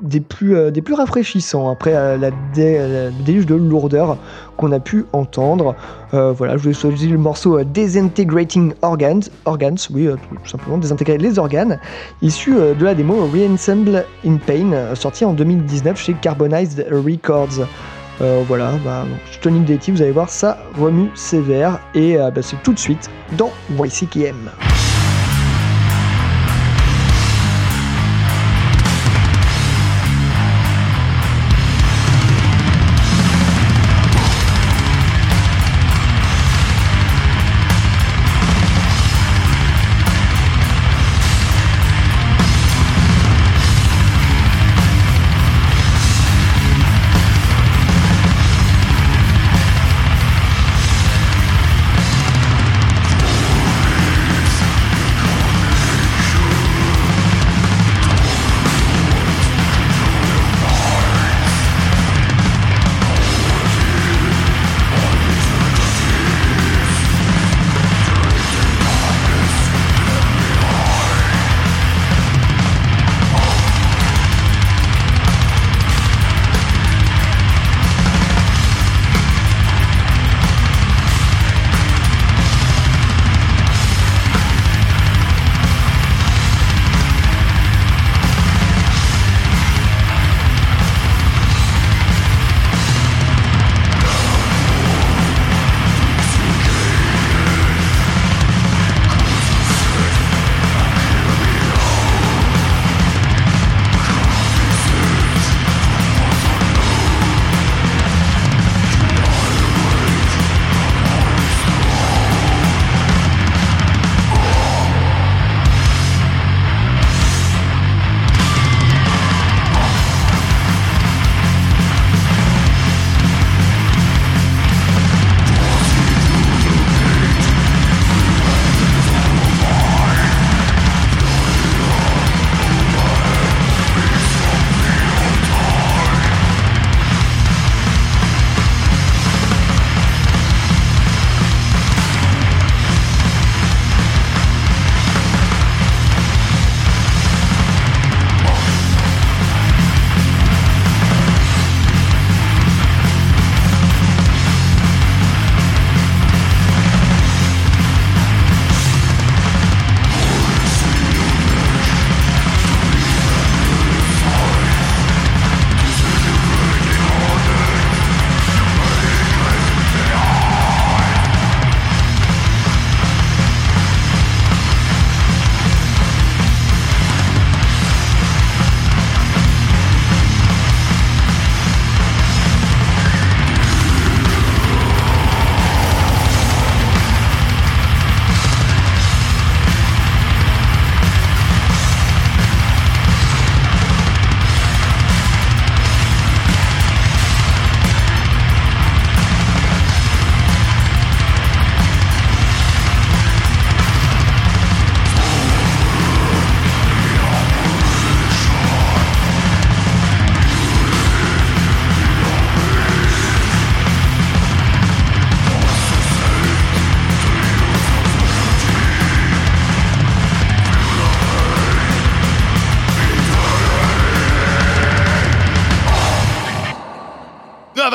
des, 0.02 0.20
plus, 0.20 0.56
euh, 0.56 0.72
des 0.72 0.82
plus 0.82 0.94
rafraîchissants 0.94 1.70
après 1.70 1.94
euh, 1.94 2.18
la, 2.18 2.32
dé, 2.54 2.78
la 2.78 3.10
déluge 3.10 3.46
de 3.46 3.56
lourdeur 3.56 4.18
qu'on 4.58 4.72
a 4.72 4.80
pu 4.80 5.06
entendre. 5.14 5.76
Euh, 6.14 6.32
voilà, 6.32 6.58
je 6.58 6.64
vous 6.64 6.70
ai 6.70 6.74
choisi 6.74 7.08
le 7.08 7.18
morceau 7.18 7.60
euh, 7.60 7.64
Disintegrating 7.64 8.74
Organs, 8.82 9.22
organs 9.46 9.76
oui, 9.94 10.08
euh, 10.08 10.16
tout 10.16 10.50
simplement 10.50 10.78
désintégrer 10.78 11.18
les 11.18 11.40
organes, 11.40 11.80
issu 12.22 12.58
euh, 12.58 12.74
de 12.74 12.84
la 12.84 12.96
démo 12.96 13.28
Reassemble 13.32 14.06
in 14.26 14.38
Pain, 14.38 14.72
euh, 14.74 14.96
sorti 14.96 15.26
en 15.26 15.34
2019 15.34 16.00
chez 16.00 16.14
Carbonized 16.14 16.86
Records. 16.92 17.66
Euh, 18.22 18.44
voilà, 18.48 18.74
bah, 18.84 19.06
Tonic 19.42 19.64
Deity, 19.64 19.92
vous 19.92 20.02
allez 20.02 20.12
voir, 20.12 20.30
ça 20.30 20.58
remue 20.78 21.10
sévère 21.16 21.80
et 21.96 22.18
euh, 22.18 22.32
bah, 22.32 22.42
c'est 22.42 22.62
tout 22.64 22.74
de 22.74 22.80
suite 22.80 23.10
dans 23.38 23.52
YCKM. 23.78 24.52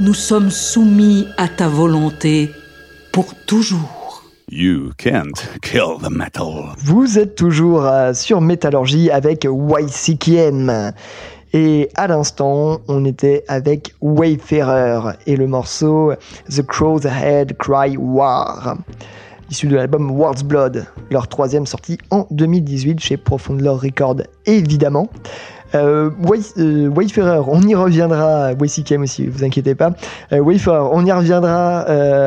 nous 0.00 0.14
sommes 0.14 0.50
soumis 0.50 1.26
à 1.36 1.48
ta 1.48 1.68
volonté 1.68 2.50
pour 3.12 3.34
toujours. 3.46 4.22
You 4.50 4.92
can't 4.96 5.34
kill 5.60 5.98
the 6.00 6.10
metal. 6.10 6.74
Vous 6.78 7.18
êtes 7.18 7.34
toujours 7.34 7.84
euh, 7.84 8.14
sur 8.14 8.40
Métallurgie 8.40 9.10
avec 9.10 9.44
YCKM. 9.44 10.92
Et 11.52 11.88
à 11.96 12.06
l'instant, 12.06 12.80
on 12.88 13.04
était 13.04 13.44
avec 13.48 13.94
Wayfarer 14.00 15.16
et 15.26 15.36
le 15.36 15.46
morceau 15.46 16.12
The 16.48 16.62
Crow's 16.62 17.04
Head 17.04 17.56
Cry 17.56 17.96
War, 17.96 18.76
issu 19.50 19.66
de 19.66 19.76
l'album 19.76 20.10
World's 20.10 20.44
Blood, 20.44 20.86
leur 21.10 21.26
troisième 21.26 21.66
sortie 21.66 21.98
en 22.10 22.26
2018 22.30 23.00
chez 23.00 23.16
Profound 23.16 23.62
Lore 23.62 23.80
Record, 23.80 24.16
évidemment. 24.46 25.08
Euh, 25.74 26.10
euh, 26.58 26.88
Wayfarer, 26.88 27.42
on 27.46 27.62
y 27.62 27.74
reviendra, 27.74 28.52
aussi, 29.02 29.26
vous 29.26 29.44
inquiétez 29.44 29.74
pas. 29.74 29.92
Euh, 30.32 30.40
Wayfarer, 30.40 30.88
on 30.92 31.04
y 31.04 31.12
reviendra 31.12 31.84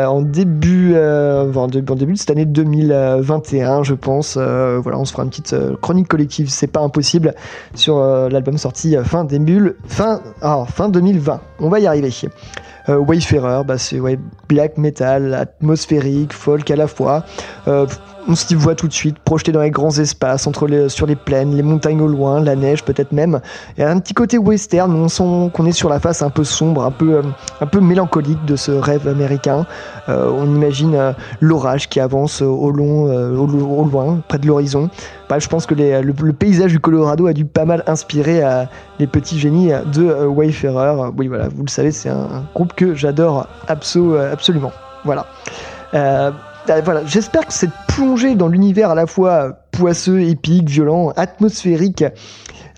en 0.08 0.22
début, 0.22 0.96
en 0.98 1.68
début, 1.68 1.92
en 1.92 1.96
début 1.96 2.14
de 2.14 2.18
cette 2.18 2.32
année 2.32 2.46
2021, 2.46 3.84
je 3.84 3.94
pense. 3.94 4.38
Voilà, 4.38 4.98
on 4.98 5.06
se 5.06 5.12
fera 5.12 5.24
une 5.24 5.30
petite 5.30 5.56
chronique 5.82 6.08
collective, 6.08 6.50
c'est 6.50 6.68
pas 6.68 6.82
impossible, 6.82 7.34
sur 7.76 8.00
l'album 8.30 8.58
sorti 8.58 8.96
fin 9.04 9.24
début, 9.24 9.76
fin, 9.88 10.22
ah, 10.42 10.66
fin 10.68 10.90
2020. 10.90 11.42
On 11.60 11.70
va 11.70 11.80
y 11.80 11.88
arriver. 11.88 12.12
Euh, 12.90 12.98
Wayfarer, 12.98 13.64
bah, 13.66 13.78
c'est 13.78 14.00
ouais, 14.00 14.20
black 14.48 14.78
metal, 14.78 15.34
atmosphérique, 15.34 16.34
folk 16.34 16.70
à 16.72 16.76
la 16.76 16.88
fois. 16.88 17.24
Euh, 17.68 17.86
on 18.28 18.36
s'y 18.36 18.56
voit 18.56 18.76
tout 18.76 18.88
de 18.88 18.94
suite, 18.94 19.18
projeté 19.20 19.52
dans 19.52 19.62
les 19.62 19.72
grands 19.72 19.98
espaces, 19.98 20.46
entre 20.48 20.68
les, 20.68 20.90
sur 20.90 21.06
les 21.06 21.16
plaines, 21.16 21.56
les 21.56 21.64
montagnes 21.64 22.02
au 22.02 22.08
loin, 22.08 22.40
la 22.40 22.56
neige 22.56 22.84
peut-être 22.84 23.12
même. 23.12 23.42
A 23.80 23.90
un 23.90 24.00
petit 24.00 24.14
côté 24.14 24.38
western, 24.38 24.94
on 24.94 25.08
sent 25.10 25.52
qu'on 25.54 25.66
est 25.66 25.72
sur 25.72 25.90
la 25.90 26.00
face 26.00 26.22
un 26.22 26.30
peu 26.30 26.44
sombre, 26.44 26.84
un 26.84 26.92
peu, 26.92 27.16
euh, 27.16 27.22
un 27.62 27.66
peu 27.66 27.80
mélancolique 27.80 28.44
de 28.46 28.56
ce 28.56 28.72
rêve 28.72 29.08
américain. 29.08 29.66
Euh, 30.10 30.32
on 30.32 30.46
imagine 30.46 30.96
euh, 30.96 31.14
l'orage 31.40 31.90
qui 31.90 32.00
avance 32.00 32.42
au, 32.42 32.72
long, 32.72 33.08
euh, 33.08 33.36
au 33.36 33.84
loin, 33.86 34.22
près 34.28 34.38
de 34.38 34.48
l'horizon. 34.48 34.90
Bah, 35.32 35.40
je 35.40 35.48
pense 35.48 35.66
que 35.66 35.74
le, 35.74 36.34
paysage 36.34 36.74
du 36.74 36.82
Colorado 36.82 37.26
a 37.26 37.32
dû 37.32 37.46
pas 37.46 37.64
mal 37.64 37.86
inspirer 37.88 38.44
euh, 38.44 38.66
les 39.00 39.08
petits 39.08 39.40
génies 39.40 39.72
de 39.94 40.06
euh, 40.06 40.26
Wayfarer. 40.26 41.10
Oui, 41.18 41.30
voilà, 41.30 41.48
vous 41.48 41.64
le 41.64 41.70
savez, 41.70 41.94
c'est 41.94 42.10
un, 42.10 42.44
groupe 42.54 42.74
que 42.74 42.96
j'adore 42.96 43.48
euh, 43.70 44.34
absolument. 44.34 44.74
Voilà. 45.06 45.28
Euh, 45.94 46.32
voilà, 46.84 47.06
j'espère 47.06 47.48
que 47.48 47.54
cette 47.54 47.72
plongée 47.88 48.36
dans 48.36 48.50
l'univers 48.50 48.90
à 48.90 48.96
la 48.96 49.08
fois 49.08 49.54
poisseux, 49.72 50.20
épique, 50.20 50.70
violent, 50.70 51.14
atmosphérique 51.16 52.04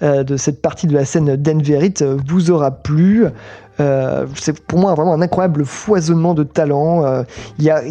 de 0.04 0.38
cette 0.38 0.62
partie 0.62 0.88
de 0.88 0.94
la 0.94 1.06
scène 1.06 1.36
d'Enverit 1.38 1.94
euh, 2.02 2.18
vous 2.28 2.52
aura 2.52 2.72
plu. 2.72 3.26
Euh, 3.80 4.28
c'est 4.36 4.60
pour 4.62 4.80
moi 4.80 4.94
vraiment 4.94 5.14
un 5.14 5.22
incroyable 5.22 5.66
foisonnement 5.66 6.34
de 6.34 6.44
talents. 6.44 7.06
Euh, 7.06 7.24
il 7.58 7.66
y 7.66 7.70
a 7.70 7.82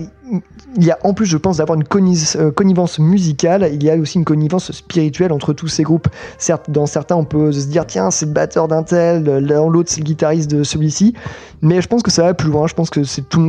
il 0.77 0.85
y 0.85 0.91
a 0.91 0.99
en 1.03 1.13
plus, 1.13 1.27
je 1.27 1.37
pense, 1.37 1.59
d'avoir 1.59 1.79
une 1.79 1.85
euh, 2.37 2.51
connivence 2.53 2.99
musicale, 2.99 3.69
il 3.71 3.83
y 3.83 3.91
a 3.91 3.97
aussi 3.97 4.17
une 4.17 4.25
connivence 4.25 4.73
spirituelle 4.73 5.31
entre 5.31 5.53
tous 5.53 5.69
ces 5.69 5.83
groupes. 5.83 6.09
Certes, 6.39 6.71
dans 6.71 6.87
certains, 6.87 7.17
on 7.17 7.25
peut 7.25 7.53
se 7.53 7.67
dire, 7.67 7.87
tiens, 7.87 8.11
c'est 8.11 8.25
le 8.25 8.33
batteur 8.33 8.67
d'un 8.67 8.83
tel, 8.83 9.25
dans 9.25 9.69
l'autre, 9.69 9.91
c'est 9.91 10.01
le 10.01 10.05
guitariste 10.05 10.51
de 10.51 10.63
celui-ci. 10.63 11.13
Mais 11.61 11.83
je 11.83 11.89
pense 11.89 12.03
que 12.03 12.11
ça 12.11 12.23
va 12.23 12.33
plus 12.33 12.51
loin. 12.51 12.67
Je 12.67 12.75
pense 12.75 12.89
que 12.89 13.01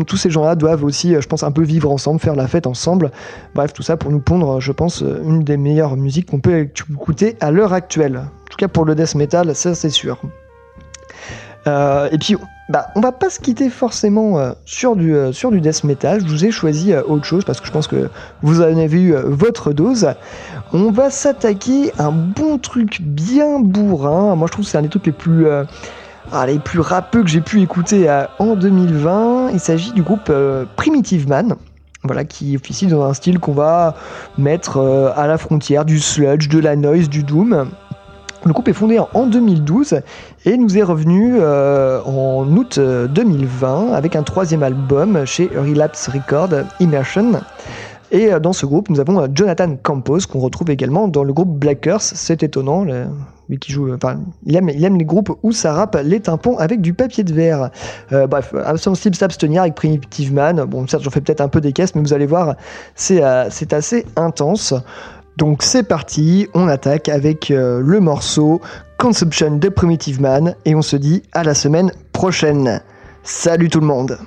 tous 0.04 0.18
ces 0.18 0.30
gens-là 0.30 0.56
doivent 0.56 0.84
aussi, 0.84 1.16
je 1.18 1.28
pense, 1.28 1.44
un 1.44 1.52
peu 1.52 1.64
vivre 1.64 1.90
ensemble, 1.90 2.20
faire 2.20 2.36
la 2.36 2.48
fête 2.48 2.68
ensemble. 2.68 3.12
Bref, 3.56 3.72
tout 3.72 3.84
ça 3.84 3.96
pour 3.96 4.12
nous 4.12 4.20
pondre, 4.20 4.60
je 4.60 4.72
pense, 4.74 5.02
une 5.02 5.44
des 5.44 5.58
meilleures 5.58 5.96
musiques 5.96 6.30
qu'on 6.30 6.42
peut 6.42 6.68
écouter 6.92 7.38
à 7.40 7.52
l'heure 7.52 7.72
actuelle. 7.72 8.18
En 8.18 8.50
tout 8.50 8.58
cas, 8.58 8.68
pour 8.68 8.84
le 8.84 8.96
death 8.96 9.16
metal, 9.16 9.56
ça, 9.56 9.74
c'est 9.74 9.90
sûr. 9.90 10.20
Euh, 11.68 12.10
et 12.12 12.18
puis, 12.18 12.36
bah, 12.70 12.88
on 12.96 13.02
va 13.02 13.12
pas 13.12 13.30
se 13.30 13.40
quitter 13.40 13.70
forcément 13.70 14.40
euh, 14.40 14.52
sur, 14.66 14.96
du, 14.96 15.16
euh, 15.16 15.32
sur 15.32 15.52
death 15.52 15.84
metal. 15.84 16.22
Je 16.22 16.28
vous 16.28 16.46
ai 16.46 16.52
choisi 16.52 16.94
autre 16.96 17.26
chose 17.26 17.46
parce 17.46 17.60
que 17.60 17.68
je 17.68 17.72
pense 17.72 17.88
que 17.88 18.10
vous 18.42 18.62
en 18.62 18.78
avez 18.78 19.02
eu 19.02 19.16
votre 19.16 19.74
dose. 19.74 20.14
On 20.74 20.92
va 20.92 21.10
s'attaquer 21.10 21.92
à 21.98 22.06
un 22.06 22.12
bon 22.12 22.58
truc 22.58 23.02
bien 23.02 23.60
bourrin. 23.60 24.36
Moi, 24.36 24.48
je 24.48 24.54
trouve 24.54 24.66
que 24.66 24.72
c'est 24.72 24.78
un 24.78 24.82
des 24.82 24.90
trucs 24.90 25.06
les 25.06 25.12
plus, 25.12 25.46
ah, 26.32 26.46
les 26.48 26.60
plus 26.60 26.80
rappeux 26.80 27.22
que 27.22 27.30
j'ai 27.30 27.42
pu 27.42 27.62
écouter 27.62 28.10
en 28.40 28.56
2020. 28.56 29.52
Il 29.52 29.60
s'agit 29.60 29.92
du 29.92 30.02
groupe 30.02 30.32
Primitive 30.76 31.28
Man. 31.28 31.56
Voilà, 32.06 32.26
qui 32.26 32.58
officie 32.58 32.88
dans 32.88 33.06
un 33.06 33.14
style 33.14 33.40
qu'on 33.40 33.54
va 33.54 33.96
mettre 34.38 35.14
à 35.16 35.26
la 35.26 35.38
frontière 35.38 35.86
du 35.86 36.00
sludge, 36.00 36.50
de 36.50 36.60
la 36.60 36.76
noise, 36.76 37.08
du 37.08 37.24
doom. 37.24 37.70
Le 38.46 38.52
groupe 38.52 38.68
est 38.68 38.74
fondé 38.74 39.00
en- 39.00 39.08
en 39.14 39.26
2012 39.26 40.02
et 40.46 40.58
nous 40.58 40.78
est 40.78 40.84
revenu 40.84 41.36
euh, 41.40 42.02
en 42.04 42.46
août 42.56 42.78
euh, 42.78 43.08
2020 43.08 43.94
avec 43.94 44.16
un 44.16 44.24
troisième 44.24 44.64
album 44.64 45.26
chez 45.26 45.50
Relapse 45.56 46.10
Record, 46.10 46.50
Immersion. 46.82 47.32
Et 48.12 48.34
euh, 48.34 48.40
dans 48.40 48.52
ce 48.54 48.66
groupe, 48.66 48.90
nous 48.90 49.00
avons 49.00 49.22
euh, 49.22 49.28
Jonathan 49.34 49.76
Campos 49.82 50.20
qu'on 50.30 50.40
retrouve 50.40 50.70
également 50.72 51.08
dans 51.08 51.24
le 51.24 51.32
groupe 51.32 51.58
Black 51.58 51.86
Earth. 51.88 52.02
C'est 52.16 52.44
étonnant, 52.44 52.86
qui 53.62 53.72
joue, 53.72 53.94
enfin, 53.94 54.20
il 54.46 54.56
aime, 54.56 54.68
les 54.98 55.06
groupes 55.06 55.32
où 55.44 55.52
ça 55.52 55.74
rappe 55.74 55.98
les 56.04 56.20
tympans 56.20 56.58
avec 56.58 56.82
du 56.82 56.94
papier 56.94 57.24
de 57.24 57.34
verre. 57.34 57.70
Euh, 58.12 58.26
bref, 58.28 58.54
insensible 58.66 59.16
s'abstenir 59.16 59.62
avec 59.62 59.76
Primitive 59.76 60.34
Man. 60.34 60.64
Bon, 60.66 60.86
certes, 60.88 61.04
j'en 61.04 61.12
fais 61.12 61.22
peut-être 61.22 61.42
un 61.42 61.48
peu 61.50 61.62
des 61.62 61.72
caisses, 61.72 61.94
mais 61.96 62.02
vous 62.02 62.14
allez 62.14 62.26
voir, 62.26 62.56
euh, 63.12 63.46
c'est 63.50 63.74
assez 63.74 64.06
intense. 64.16 64.74
Donc 65.38 65.64
c'est 65.64 65.84
parti, 65.84 66.48
on 66.54 66.68
attaque 66.68 67.10
avec 67.10 67.50
euh, 67.50 67.82
le 67.84 68.00
morceau 68.00 68.62
Consumption 68.98 69.58
de 69.58 69.70
Primitive 69.70 70.22
Man 70.22 70.56
et 70.66 70.76
on 70.76 70.82
se 70.82 70.96
dit 70.96 71.24
à 71.34 71.44
la 71.44 71.54
semaine 71.54 71.92
prochaine. 72.12 72.82
Salut 73.24 73.70
tout 73.70 73.80
le 73.80 73.88
monde 73.88 74.18